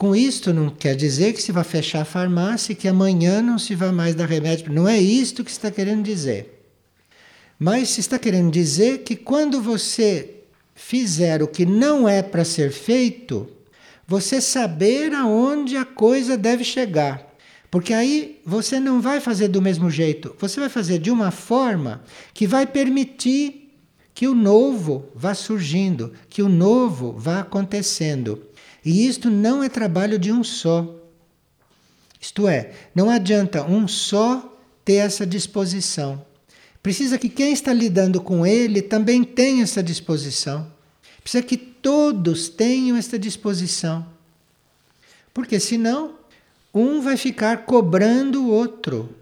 Com 0.04 0.14
isto 0.14 0.54
não 0.54 0.70
quer 0.70 0.98
dizer 0.98 1.32
que 1.32 1.42
se 1.42 1.54
vai 1.54 1.64
fechar 1.64 2.02
a 2.02 2.06
farmácia 2.06 2.74
e 2.74 2.76
que 2.76 2.90
amanhã 2.90 3.42
não 3.42 3.58
se 3.58 3.74
vai 3.74 3.90
mais 3.90 4.14
dar 4.14 4.28
remédio. 4.28 4.70
Não 4.70 4.86
é 4.86 5.00
isto 5.00 5.46
que 5.46 5.50
está 5.50 5.72
querendo 5.72 6.04
dizer. 6.04 6.68
Mas 7.58 7.88
se 7.88 8.02
está 8.02 8.20
querendo 8.20 8.52
dizer 8.52 9.04
que 9.04 9.16
quando 9.16 9.62
você 9.62 10.42
fizer 10.76 11.42
o 11.42 11.48
que 11.48 11.66
não 11.66 12.06
é 12.06 12.22
para 12.22 12.44
ser 12.44 12.70
feito, 12.74 13.50
você 14.06 14.42
saber 14.42 15.14
aonde 15.14 15.78
a 15.78 15.86
coisa 15.86 16.36
deve 16.36 16.66
chegar. 16.66 17.26
Porque 17.72 17.94
aí 17.94 18.42
você 18.46 18.82
não 18.82 19.00
vai 19.00 19.22
fazer 19.22 19.48
do 19.48 19.62
mesmo 19.62 19.90
jeito, 19.90 20.36
você 20.38 20.60
vai 20.60 20.68
fazer 20.68 21.00
de 21.00 21.12
uma 21.12 21.32
forma 21.32 22.04
que 22.34 22.46
vai 22.46 22.68
permitir 22.68 23.72
que 24.14 24.28
o 24.28 24.36
novo 24.36 25.06
vá 25.16 25.34
surgindo, 25.34 26.12
que 26.30 26.44
o 26.44 26.50
novo 26.50 27.14
vá 27.18 27.40
acontecendo. 27.40 28.44
E 28.84 29.08
isto 29.08 29.30
não 29.30 29.64
é 29.64 29.70
trabalho 29.70 30.20
de 30.20 30.32
um 30.32 30.44
só. 30.44 31.00
Isto 32.20 32.48
é, 32.48 32.72
não 32.96 33.10
adianta 33.10 33.66
um 33.66 33.88
só 33.88 34.58
ter 34.84 34.96
essa 34.96 35.26
disposição. 35.26 36.26
Precisa 36.82 37.18
que 37.18 37.30
quem 37.30 37.54
está 37.54 37.72
lidando 37.72 38.22
com 38.22 38.46
ele 38.46 38.82
também 38.82 39.24
tenha 39.24 39.64
essa 39.64 39.82
disposição. 39.82 40.72
Precisa 41.22 41.44
que 41.44 41.56
todos 41.58 42.50
tenham 42.50 42.98
essa 42.98 43.18
disposição. 43.18 44.06
Porque 45.34 45.60
senão 45.60 46.16
um 46.74 47.02
vai 47.02 47.16
ficar 47.18 47.66
cobrando 47.66 48.44
o 48.44 48.50
outro, 48.50 49.16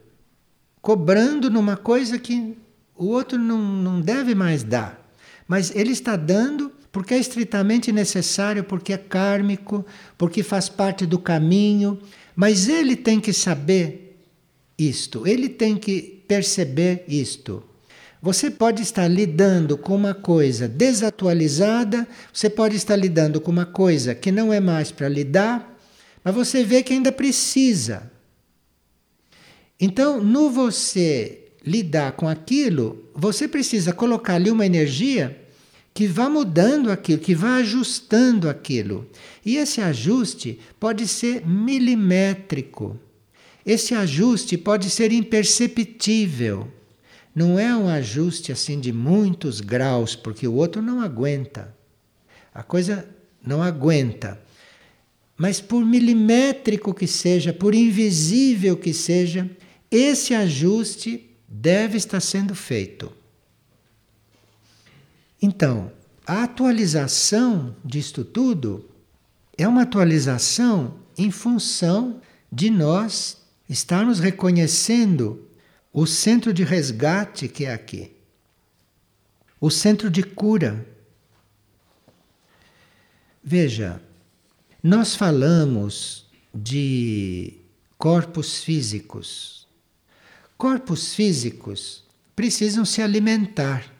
cobrando 0.81 1.49
numa 1.49 1.77
coisa 1.77 2.17
que 2.17 2.57
o 2.95 3.07
outro 3.07 3.37
não, 3.37 3.59
não 3.59 4.01
deve 4.01 4.33
mais 4.33 4.63
dar. 4.63 4.99
Mas 5.47 5.75
ele 5.75 5.91
está 5.91 6.15
dando 6.15 6.71
porque 6.91 7.13
é 7.13 7.17
estritamente 7.17 7.91
necessário, 7.91 8.63
porque 8.63 8.91
é 8.93 8.97
kármico, 8.97 9.85
porque 10.17 10.43
faz 10.43 10.67
parte 10.67 11.05
do 11.05 11.17
caminho. 11.17 11.99
Mas 12.35 12.67
ele 12.67 12.95
tem 12.95 13.19
que 13.19 13.31
saber 13.31 14.17
isto, 14.77 15.25
ele 15.25 15.47
tem 15.47 15.77
que 15.77 16.23
perceber 16.27 17.05
isto. 17.07 17.63
Você 18.21 18.51
pode 18.51 18.83
estar 18.83 19.07
lidando 19.07 19.77
com 19.77 19.95
uma 19.95 20.13
coisa 20.13 20.67
desatualizada, 20.67 22.07
você 22.31 22.49
pode 22.49 22.75
estar 22.75 22.95
lidando 22.95 23.41
com 23.41 23.49
uma 23.49 23.65
coisa 23.65 24.13
que 24.13 24.31
não 24.31 24.53
é 24.53 24.59
mais 24.59 24.91
para 24.91 25.09
lidar, 25.09 25.75
mas 26.23 26.35
você 26.35 26.63
vê 26.63 26.83
que 26.83 26.93
ainda 26.93 27.11
precisa. 27.11 28.11
Então, 29.79 30.21
no 30.23 30.51
você 30.51 31.47
lidar 31.65 32.11
com 32.11 32.27
aquilo, 32.27 33.09
você 33.15 33.47
precisa 33.47 33.91
colocar 33.91 34.35
ali 34.35 34.51
uma 34.51 34.65
energia 34.65 35.40
que 35.93 36.07
vá 36.07 36.29
mudando 36.29 36.91
aquilo, 36.91 37.19
que 37.19 37.35
vá 37.35 37.55
ajustando 37.55 38.49
aquilo. 38.49 39.07
E 39.45 39.57
esse 39.57 39.81
ajuste 39.81 40.59
pode 40.79 41.07
ser 41.07 41.45
milimétrico. 41.45 42.97
Esse 43.65 43.93
ajuste 43.93 44.57
pode 44.57 44.89
ser 44.89 45.11
imperceptível. 45.11 46.67
Não 47.33 47.59
é 47.59 47.75
um 47.75 47.87
ajuste 47.87 48.51
assim 48.51 48.79
de 48.79 48.91
muitos 48.91 49.61
graus, 49.61 50.15
porque 50.15 50.47
o 50.47 50.53
outro 50.53 50.81
não 50.81 51.01
aguenta. 51.01 51.75
A 52.53 52.63
coisa 52.63 53.07
não 53.45 53.61
aguenta. 53.61 54.41
Mas 55.37 55.61
por 55.61 55.85
milimétrico 55.85 56.93
que 56.93 57.07
seja, 57.07 57.53
por 57.53 57.73
invisível 57.73 58.77
que 58.77 58.93
seja, 58.93 59.49
esse 59.89 60.33
ajuste 60.33 61.29
deve 61.47 61.97
estar 61.97 62.19
sendo 62.19 62.53
feito. 62.53 63.11
Então, 65.41 65.91
a 66.25 66.43
atualização 66.43 67.75
disto 67.83 68.23
tudo 68.23 68.89
é 69.57 69.67
uma 69.67 69.81
atualização 69.81 70.99
em 71.17 71.31
função 71.31 72.21
de 72.51 72.69
nós 72.69 73.41
estarmos 73.67 74.19
reconhecendo 74.19 75.47
o 75.91 76.05
centro 76.05 76.53
de 76.53 76.63
resgate 76.63 77.47
que 77.47 77.65
é 77.65 77.73
aqui, 77.73 78.11
o 79.59 79.69
centro 79.69 80.09
de 80.09 80.23
cura. 80.23 80.85
Veja, 83.43 84.01
nós 84.83 85.15
falamos 85.15 86.25
de 86.53 87.57
corpos 87.97 88.63
físicos. 88.63 89.67
Corpos 90.57 91.13
físicos 91.13 92.03
precisam 92.35 92.85
se 92.85 93.01
alimentar. 93.01 93.90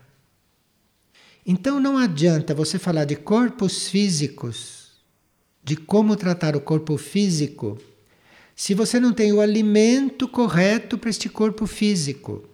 Então 1.46 1.80
não 1.80 1.98
adianta 1.98 2.54
você 2.54 2.78
falar 2.78 3.06
de 3.06 3.16
corpos 3.16 3.88
físicos, 3.88 4.92
de 5.64 5.76
como 5.76 6.16
tratar 6.16 6.56
o 6.56 6.62
corpo 6.62 6.98
físico, 6.98 7.78
se 8.56 8.74
você 8.74 9.00
não 9.00 9.12
tem 9.12 9.34
o 9.34 9.42
alimento 9.42 10.28
correto 10.28 10.98
para 10.98 11.10
este 11.10 11.28
corpo 11.28 11.66
físico. 11.66 12.48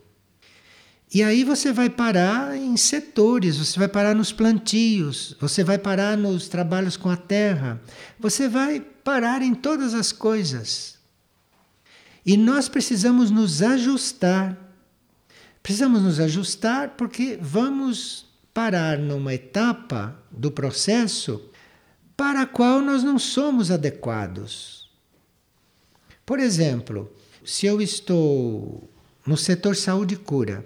E 1.14 1.24
aí 1.24 1.44
você 1.44 1.72
vai 1.72 1.90
parar 1.90 2.58
em 2.58 2.76
setores, 2.76 3.58
você 3.58 3.80
vai 3.80 3.88
parar 3.88 4.14
nos 4.14 4.32
plantios, 4.32 5.36
você 5.40 5.64
vai 5.64 5.78
parar 5.78 6.18
nos 6.18 6.50
trabalhos 6.50 6.98
com 6.98 7.10
a 7.10 7.16
terra, 7.16 7.82
você 8.20 8.48
vai 8.48 8.80
parar 8.80 9.42
em 9.42 9.54
todas 9.54 9.94
as 9.94 10.12
coisas. 10.12 10.98
E 12.26 12.36
nós 12.36 12.68
precisamos 12.68 13.32
nos 13.32 13.62
ajustar. 13.62 14.58
Precisamos 15.64 16.02
nos 16.02 16.20
ajustar 16.20 16.92
porque 16.98 17.40
vamos 17.42 18.27
parar 18.58 18.98
numa 18.98 19.36
etapa 19.36 20.18
do 20.32 20.50
processo 20.50 21.40
para 22.18 22.42
a 22.42 22.46
qual 22.48 22.82
nós 22.82 23.04
não 23.04 23.20
somos 23.20 23.70
adequados. 23.70 24.90
Por 26.26 26.40
exemplo, 26.40 27.14
se 27.46 27.68
eu 27.68 27.80
estou 27.80 28.90
no 29.28 29.38
setor 29.38 29.76
saúde 29.76 30.16
e 30.16 30.18
cura, 30.18 30.66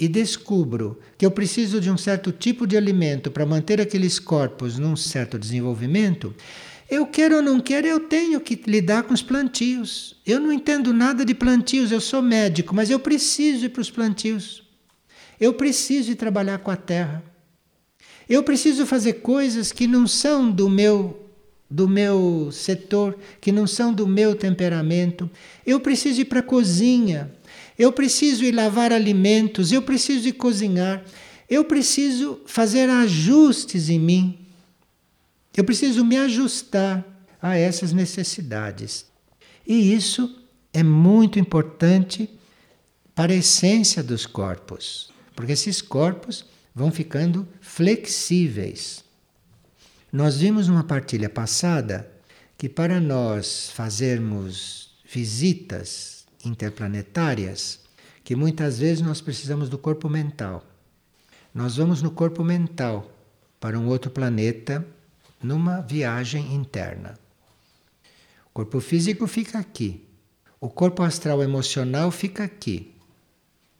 e 0.00 0.08
descubro 0.08 0.98
que 1.18 1.26
eu 1.26 1.30
preciso 1.30 1.82
de 1.82 1.90
um 1.90 1.98
certo 1.98 2.32
tipo 2.32 2.66
de 2.66 2.78
alimento 2.78 3.30
para 3.30 3.44
manter 3.44 3.78
aqueles 3.78 4.18
corpos 4.18 4.78
num 4.78 4.96
certo 4.96 5.38
desenvolvimento, 5.38 6.34
eu 6.88 7.04
quero 7.04 7.36
ou 7.36 7.42
não 7.42 7.60
quero, 7.60 7.86
eu 7.86 8.00
tenho 8.00 8.40
que 8.40 8.58
lidar 8.66 9.02
com 9.02 9.12
os 9.12 9.20
plantios. 9.20 10.18
Eu 10.24 10.40
não 10.40 10.50
entendo 10.50 10.94
nada 10.94 11.26
de 11.26 11.34
plantios, 11.34 11.92
eu 11.92 12.00
sou 12.00 12.22
médico, 12.22 12.74
mas 12.74 12.88
eu 12.88 12.98
preciso 12.98 13.66
ir 13.66 13.68
para 13.68 13.82
os 13.82 13.90
plantios. 13.90 14.61
Eu 15.42 15.52
preciso 15.54 16.12
ir 16.12 16.14
trabalhar 16.14 16.58
com 16.58 16.70
a 16.70 16.76
terra. 16.76 17.20
Eu 18.28 18.44
preciso 18.44 18.86
fazer 18.86 19.14
coisas 19.14 19.72
que 19.72 19.88
não 19.88 20.06
são 20.06 20.48
do 20.48 20.70
meu 20.70 21.18
do 21.68 21.88
meu 21.88 22.50
setor, 22.52 23.18
que 23.40 23.50
não 23.50 23.66
são 23.66 23.92
do 23.92 24.06
meu 24.06 24.36
temperamento. 24.36 25.28
Eu 25.66 25.80
preciso 25.80 26.20
ir 26.20 26.26
para 26.26 26.38
a 26.38 26.44
cozinha. 26.44 27.34
Eu 27.76 27.90
preciso 27.90 28.44
ir 28.44 28.52
lavar 28.52 28.92
alimentos, 28.92 29.72
eu 29.72 29.82
preciso 29.82 30.28
ir 30.28 30.34
cozinhar, 30.34 31.02
eu 31.50 31.64
preciso 31.64 32.40
fazer 32.46 32.88
ajustes 32.88 33.88
em 33.88 33.98
mim. 33.98 34.38
Eu 35.56 35.64
preciso 35.64 36.04
me 36.04 36.18
ajustar 36.18 37.04
a 37.40 37.56
essas 37.56 37.92
necessidades. 37.92 39.06
E 39.66 39.92
isso 39.92 40.38
é 40.72 40.84
muito 40.84 41.40
importante 41.40 42.30
para 43.12 43.32
a 43.32 43.36
essência 43.36 44.04
dos 44.04 44.24
corpos, 44.24 45.11
porque 45.34 45.52
esses 45.52 45.80
corpos 45.80 46.44
vão 46.74 46.90
ficando 46.90 47.46
flexíveis. 47.60 49.04
Nós 50.12 50.38
vimos 50.38 50.68
numa 50.68 50.84
partilha 50.84 51.28
passada 51.28 52.10
que 52.58 52.68
para 52.68 53.00
nós 53.00 53.70
fazermos 53.70 54.94
visitas 55.04 56.26
interplanetárias 56.44 57.80
que 58.24 58.36
muitas 58.36 58.78
vezes 58.78 59.02
nós 59.02 59.20
precisamos 59.20 59.68
do 59.68 59.78
corpo 59.78 60.08
mental. 60.08 60.64
Nós 61.54 61.76
vamos 61.76 62.02
no 62.02 62.10
corpo 62.10 62.44
mental 62.44 63.10
para 63.60 63.78
um 63.78 63.88
outro 63.88 64.10
planeta 64.10 64.86
numa 65.42 65.80
viagem 65.80 66.54
interna. 66.54 67.18
O 68.46 68.50
corpo 68.52 68.80
físico 68.80 69.26
fica 69.26 69.58
aqui. 69.58 70.06
O 70.60 70.68
corpo 70.68 71.02
astral 71.02 71.42
emocional 71.42 72.10
fica 72.10 72.44
aqui. 72.44 72.91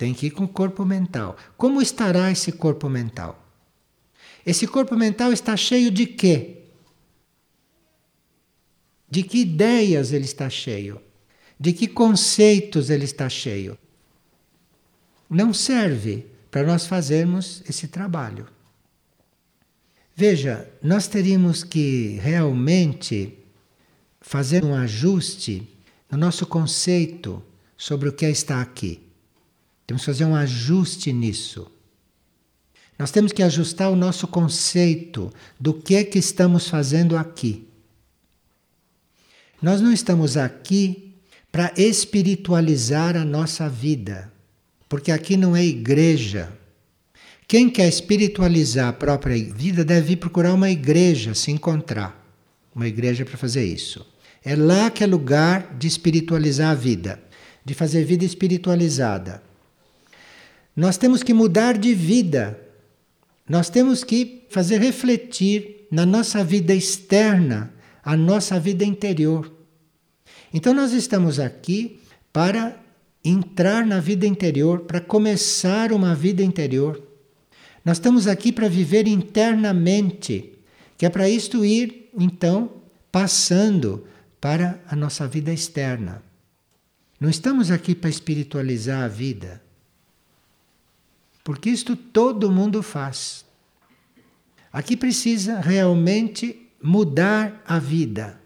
Tem 0.03 0.13
que 0.13 0.27
ir 0.27 0.31
com 0.33 0.43
o 0.43 0.49
corpo 0.49 0.85
mental. 0.85 1.37
Como 1.57 1.81
estará 1.81 2.29
esse 2.29 2.51
corpo 2.51 2.89
mental? 2.89 3.41
Esse 4.45 4.67
corpo 4.67 4.97
mental 4.97 5.33
está 5.33 5.57
cheio 5.57 5.93
de 5.93 6.07
quê? 6.07 6.65
De 9.09 9.23
que 9.23 9.39
ideias 9.39 10.13
ele 10.13 10.25
está 10.25 10.51
cheio? 10.51 11.01
De 11.57 11.73
que 11.73 11.87
conceitos 11.87 12.91
ele 12.91 13.05
está 13.05 13.29
cheio? 13.29 13.79
Não 15.31 15.55
serve 15.55 16.27
para 16.51 16.65
nós 16.65 16.85
fazermos 16.85 17.63
esse 17.69 17.87
trabalho. 17.87 18.49
Veja, 20.17 20.69
nós 20.83 21.07
teríamos 21.07 21.63
que 21.63 22.19
realmente 22.21 23.39
fazer 24.21 24.65
um 24.65 24.75
ajuste 24.75 25.79
no 26.11 26.19
nosso 26.19 26.45
conceito 26.45 27.41
sobre 27.77 28.09
o 28.09 28.13
que 28.13 28.27
é 28.27 28.31
estar 28.33 28.61
aqui. 28.61 29.12
Temos 29.93 30.01
que 30.01 30.07
fazer 30.07 30.25
um 30.25 30.35
ajuste 30.35 31.13
nisso. 31.13 31.71
Nós 32.99 33.11
temos 33.11 33.31
que 33.31 33.43
ajustar 33.43 33.91
o 33.91 33.97
nosso 33.97 34.27
conceito 34.27 35.31
do 35.61 35.75
que 35.75 35.95
é 35.95 36.03
que 36.03 36.19
estamos 36.19 36.67
fazendo 36.67 37.15
aqui. 37.15 37.69
Nós 39.61 39.83
não 39.83 39.93
estamos 39.93 40.39
aqui 40.39 41.15
para 41.51 41.75
espiritualizar 41.77 43.19
a 43.19 43.25
nossa 43.25 43.69
vida, 43.69 44.33
porque 44.89 45.13
aqui 45.13 45.37
não 45.37 45.55
é 45.55 45.63
igreja. 45.63 46.51
Quem 47.47 47.69
quer 47.69 47.87
espiritualizar 47.87 48.89
a 48.89 48.93
própria 48.95 49.37
vida 49.53 49.85
deve 49.85 50.15
ir 50.15 50.17
procurar 50.17 50.55
uma 50.55 50.71
igreja, 50.71 51.35
se 51.35 51.51
encontrar. 51.51 52.19
Uma 52.75 52.89
igreja 52.89 53.27
para 53.27 53.37
fazer 53.37 53.67
isso. 53.67 54.07
É 54.43 54.57
lá 54.57 54.91
que 54.91 55.05
é 55.05 55.07
lugar 55.07 55.77
de 55.77 55.87
espiritualizar 55.87 56.71
a 56.71 56.75
vida, 56.75 57.23
de 57.63 57.75
fazer 57.75 58.07
vida 58.07 58.25
espiritualizada. 58.25 59.52
Nós 60.75 60.97
temos 60.97 61.23
que 61.23 61.35
mudar 61.35 61.77
de 61.77 61.95
vida. 61.95 62.59
Nós 63.49 63.69
temos 63.69 64.03
que 64.03 64.47
fazer 64.49 64.79
refletir 64.79 65.87
na 65.91 66.07
nossa 66.07 66.43
vida 66.43 66.75
externa 66.75 67.73
a 68.03 68.17
nossa 68.17 68.59
vida 68.59 68.85
interior. 68.85 69.53
Então 70.53 70.75
nós 70.75 70.93
estamos 70.93 71.39
aqui 71.39 72.01
para 72.33 72.77
entrar 73.25 73.87
na 73.87 74.01
vida 74.01 74.27
interior, 74.27 74.81
para 74.81 75.01
começar 75.01 75.93
uma 75.93 76.15
vida 76.15 76.43
interior. 76.43 77.01
Nós 77.85 77.99
estamos 77.99 78.27
aqui 78.27 78.51
para 78.51 78.69
viver 78.69 79.07
internamente, 79.07 80.59
que 80.97 81.07
é 81.07 81.11
para 81.11 81.29
isto 81.29 81.65
ir, 81.65 82.11
então, 82.19 82.71
passando 83.11 84.07
para 84.41 84.81
a 84.89 84.97
nossa 84.97 85.27
vida 85.27 85.53
externa. 85.53 86.23
Não 87.21 87.31
estamos 87.31 87.71
aqui 87.71 87.95
para 87.95 88.11
espiritualizar 88.11 89.05
a 89.05 89.09
vida. 89.09 89.62
Porque 91.45 91.71
isto 91.71 91.97
todo 91.97 92.51
mundo 92.51 92.83
faz. 92.83 93.45
Aqui 94.73 94.97
precisa 94.97 95.61
realmente 95.61 96.69
mudar 96.83 97.63
a 97.67 97.79
vida. 97.79 98.41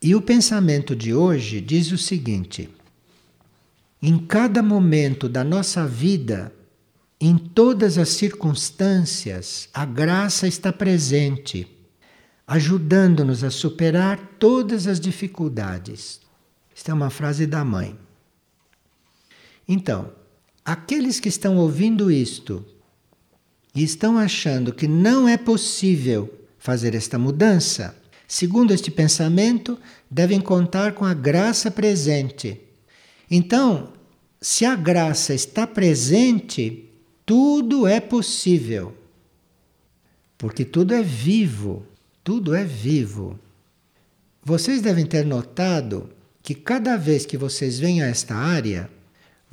E 0.00 0.14
o 0.14 0.20
pensamento 0.20 0.96
de 0.96 1.14
hoje 1.14 1.60
diz 1.60 1.92
o 1.92 1.98
seguinte: 1.98 2.68
em 4.02 4.18
cada 4.18 4.62
momento 4.62 5.28
da 5.28 5.44
nossa 5.44 5.86
vida, 5.86 6.52
em 7.20 7.38
todas 7.38 7.98
as 7.98 8.08
circunstâncias, 8.08 9.68
a 9.72 9.84
graça 9.84 10.48
está 10.48 10.72
presente, 10.72 11.68
ajudando-nos 12.44 13.44
a 13.44 13.50
superar 13.50 14.18
todas 14.40 14.88
as 14.88 14.98
dificuldades. 14.98 16.20
Esta 16.74 16.90
é 16.90 16.94
uma 16.94 17.10
frase 17.10 17.46
da 17.46 17.64
mãe. 17.64 17.96
Então, 19.68 20.10
Aqueles 20.64 21.18
que 21.18 21.28
estão 21.28 21.56
ouvindo 21.56 22.10
isto 22.10 22.64
e 23.74 23.82
estão 23.82 24.16
achando 24.16 24.72
que 24.72 24.86
não 24.86 25.28
é 25.28 25.36
possível 25.36 26.32
fazer 26.58 26.94
esta 26.94 27.18
mudança, 27.18 27.96
segundo 28.28 28.72
este 28.72 28.90
pensamento, 28.90 29.78
devem 30.10 30.40
contar 30.40 30.92
com 30.92 31.04
a 31.04 31.14
graça 31.14 31.70
presente. 31.70 32.60
Então, 33.28 33.92
se 34.40 34.64
a 34.64 34.76
graça 34.76 35.34
está 35.34 35.66
presente, 35.66 36.88
tudo 37.26 37.86
é 37.86 38.00
possível. 38.00 38.94
Porque 40.38 40.64
tudo 40.64 40.94
é 40.94 41.02
vivo, 41.02 41.86
tudo 42.22 42.54
é 42.54 42.64
vivo. 42.64 43.38
Vocês 44.44 44.82
devem 44.82 45.06
ter 45.06 45.24
notado 45.24 46.10
que 46.42 46.54
cada 46.54 46.96
vez 46.96 47.24
que 47.24 47.36
vocês 47.36 47.78
vêm 47.78 48.02
a 48.02 48.06
esta 48.06 48.34
área, 48.34 48.90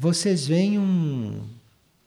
vocês 0.02 0.48
veem 0.48 0.80
um, 0.80 1.46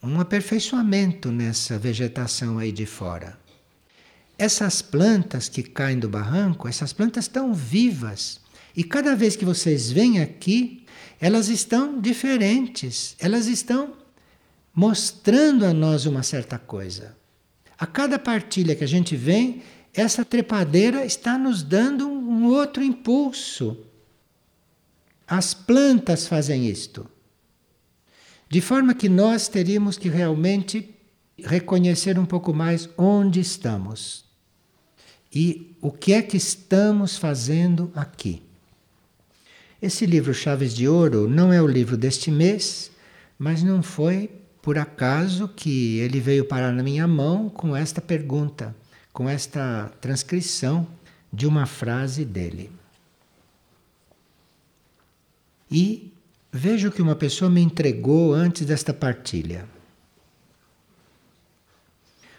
um 0.03 0.19
aperfeiçoamento 0.19 1.31
nessa 1.31 1.79
vegetação 1.79 2.59
aí 2.59 2.73
de 2.73 2.87
fora. 2.87 3.39
Essas 4.39 4.81
plantas 4.81 5.47
que 5.47 5.63
caem 5.63 5.99
do 5.99 6.09
barranco, 6.09 6.67
essas 6.67 6.95
plantas 6.95 7.25
estão 7.25 7.53
vivas. 7.53 8.41
E 8.75 8.83
cada 8.83 9.15
vez 9.15 9.37
que 9.37 9.45
vocês 9.45 9.93
vêm 9.93 10.23
aqui, 10.23 10.87
elas 11.21 11.51
estão 11.51 12.01
diferentes, 12.01 13.15
elas 13.19 13.47
estão 13.47 13.93
mostrando 14.75 15.67
a 15.67 15.75
nós 15.75 16.07
uma 16.07 16.23
certa 16.23 16.59
coisa. 16.59 17.15
A 17.79 17.87
cada 17.87 18.19
partilha 18.19 18.75
que 18.75 18.85
a 18.85 18.89
gente 18.89 19.15
vem, 19.15 19.63
essa 19.93 20.25
trepadeira 20.25 21.05
está 21.05 21.37
nos 21.37 21.63
dando 21.63 22.09
um 22.09 22.47
outro 22.47 22.83
impulso. 22.83 23.85
As 25.27 25.53
plantas 25.53 26.27
fazem 26.27 26.67
isto. 26.67 27.07
De 28.53 28.61
forma 28.61 28.93
que 28.93 29.09
nós 29.09 29.49
teríamos 29.49 29.97
que 29.97 30.11
realmente 30.11 30.95
reconhecer 31.43 32.19
um 32.19 32.27
pouco 32.27 32.53
mais 32.53 32.87
onde 32.99 33.41
estamos 33.41 34.27
e 35.35 35.75
o 35.81 35.91
que 35.91 36.13
é 36.13 36.21
que 36.21 36.37
estamos 36.37 37.17
fazendo 37.17 37.91
aqui. 37.95 38.43
Esse 39.81 40.05
livro 40.05 40.35
Chaves 40.35 40.75
de 40.75 40.87
Ouro 40.87 41.27
não 41.27 41.51
é 41.51 41.63
o 41.63 41.67
livro 41.67 41.97
deste 41.97 42.31
mês, 42.31 42.91
mas 43.39 43.63
não 43.63 43.83
foi 43.83 44.29
por 44.61 44.77
acaso 44.77 45.49
que 45.49 45.97
ele 46.01 46.21
veio 46.21 46.45
parar 46.45 46.73
na 46.73 46.83
minha 46.83 47.09
mão 47.09 47.49
com 47.49 47.75
esta 47.75 48.03
pergunta, 48.03 48.77
com 49.15 49.31
esta 49.31 49.91
transcrição 49.99 50.87
de 51.33 51.47
uma 51.47 51.65
frase 51.65 52.23
dele. 52.23 52.71
E 55.71 56.12
Veja 56.55 56.89
o 56.89 56.93
que 56.93 57.01
uma 57.01 57.17
pessoa 57.17 57.51
me 57.51 57.63
entregou 57.63 58.35
antes 58.35 58.67
desta 58.67 58.93
partilha. 58.93 59.67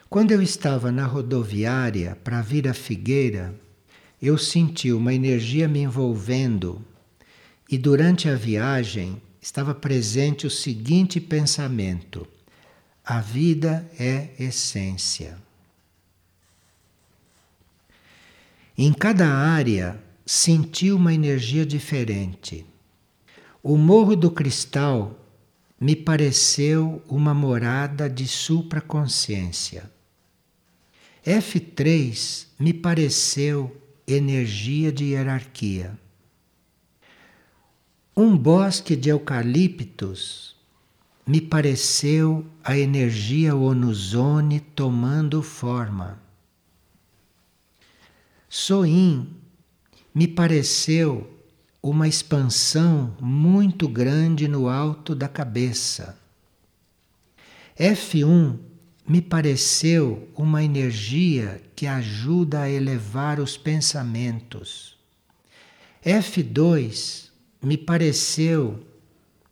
Quando 0.07 0.29
eu 0.29 0.39
estava 0.39 0.91
na 0.91 1.07
rodoviária 1.07 2.15
para 2.23 2.39
vir 2.39 2.67
a 2.67 2.75
Figueira, 2.75 3.55
eu 4.21 4.37
senti 4.37 4.91
uma 4.91 5.15
energia 5.15 5.67
me 5.67 5.79
envolvendo 5.79 6.85
e 7.67 7.75
durante 7.75 8.29
a 8.29 8.35
viagem 8.35 9.19
estava 9.41 9.73
presente 9.73 10.45
o 10.45 10.51
seguinte 10.51 11.19
pensamento: 11.19 12.27
a 13.03 13.19
vida 13.19 13.89
é 13.99 14.29
essência. 14.39 15.35
Em 18.77 18.93
cada 18.93 19.27
área 19.27 19.99
senti 20.23 20.91
uma 20.91 21.11
energia 21.11 21.65
diferente. 21.65 22.63
O 23.65 23.77
Morro 23.77 24.13
do 24.13 24.29
Cristal 24.29 25.17
me 25.79 25.95
pareceu 25.95 27.01
uma 27.07 27.33
morada 27.33 28.09
de 28.09 28.27
supraconsciência. 28.27 29.89
F3 31.25 32.47
me 32.59 32.73
pareceu 32.73 33.73
energia 34.05 34.91
de 34.91 35.05
hierarquia. 35.05 35.97
Um 38.17 38.37
bosque 38.37 38.97
de 38.97 39.07
eucaliptos 39.07 40.57
me 41.25 41.39
pareceu 41.39 42.45
a 42.65 42.77
energia 42.77 43.55
onuzone 43.55 44.59
tomando 44.59 45.41
forma. 45.41 46.21
Soim 48.49 49.33
me 50.13 50.27
pareceu 50.27 51.32
uma 51.83 52.07
expansão 52.07 53.13
muito 53.19 53.89
grande 53.89 54.47
no 54.47 54.69
alto 54.69 55.13
da 55.13 55.27
cabeça. 55.27 56.17
F1 57.77 58.57
me 59.05 59.21
pareceu 59.21 60.29
uma 60.33 60.63
energia 60.63 61.61
que 61.75 61.85
ajuda 61.85 62.61
a 62.61 62.69
elevar 62.69 63.41
os 63.41 63.57
pensamentos. 63.57 64.97
F2 66.05 67.25
me 67.61 67.77
pareceu 67.77 68.81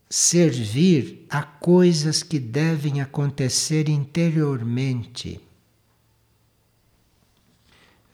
servir 0.10 1.26
a 1.30 1.44
coisas 1.44 2.24
que 2.24 2.40
devem 2.40 3.02
acontecer 3.02 3.90
interiormente. 3.90 5.42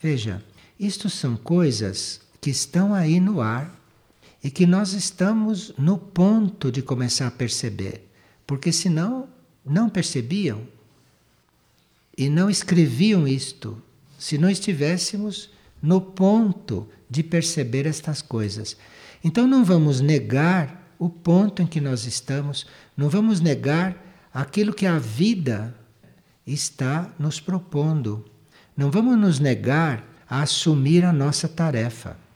Veja, 0.02 0.44
isto 0.80 1.08
são 1.08 1.36
coisas 1.36 2.22
que 2.42 2.50
estão 2.50 2.96
aí 2.96 3.20
no 3.20 3.42
ar 3.42 3.77
e 4.48 4.50
que 4.50 4.66
nós 4.66 4.94
estamos 4.94 5.74
no 5.78 5.98
ponto 5.98 6.72
de 6.72 6.82
começar 6.82 7.28
a 7.28 7.32
perceber, 7.32 8.10
porque 8.48 8.72
senão 8.72 9.28
não 9.66 9.90
percebiam 9.90 10.66
e 12.18 12.30
não 12.30 12.50
escreviam 12.50 13.28
isto 13.28 13.82
se 14.18 14.38
não 14.38 14.50
estivéssemos 14.50 15.50
no 15.82 16.00
ponto 16.00 16.88
de 17.10 17.24
perceber 17.24 17.86
estas 17.86 18.22
coisas. 18.22 18.78
Então 19.22 19.46
não 19.46 19.66
vamos 19.66 20.00
negar 20.00 20.94
o 20.98 21.10
ponto 21.10 21.62
em 21.62 21.68
que 21.68 21.82
nós 21.82 22.06
estamos, 22.06 22.66
não 22.96 23.10
vamos 23.10 23.42
negar 23.42 24.02
aquilo 24.34 24.74
que 24.74 24.86
a 24.86 24.98
vida 24.98 25.76
está 26.46 27.14
nos 27.20 27.42
propondo. 27.42 28.24
Não 28.78 28.90
vamos 28.92 29.18
nos 29.18 29.40
negar 29.42 30.06
a 30.30 30.42
assumir 30.42 31.04
a 31.04 31.12
nossa 31.12 31.50
tarefa. 31.50 32.27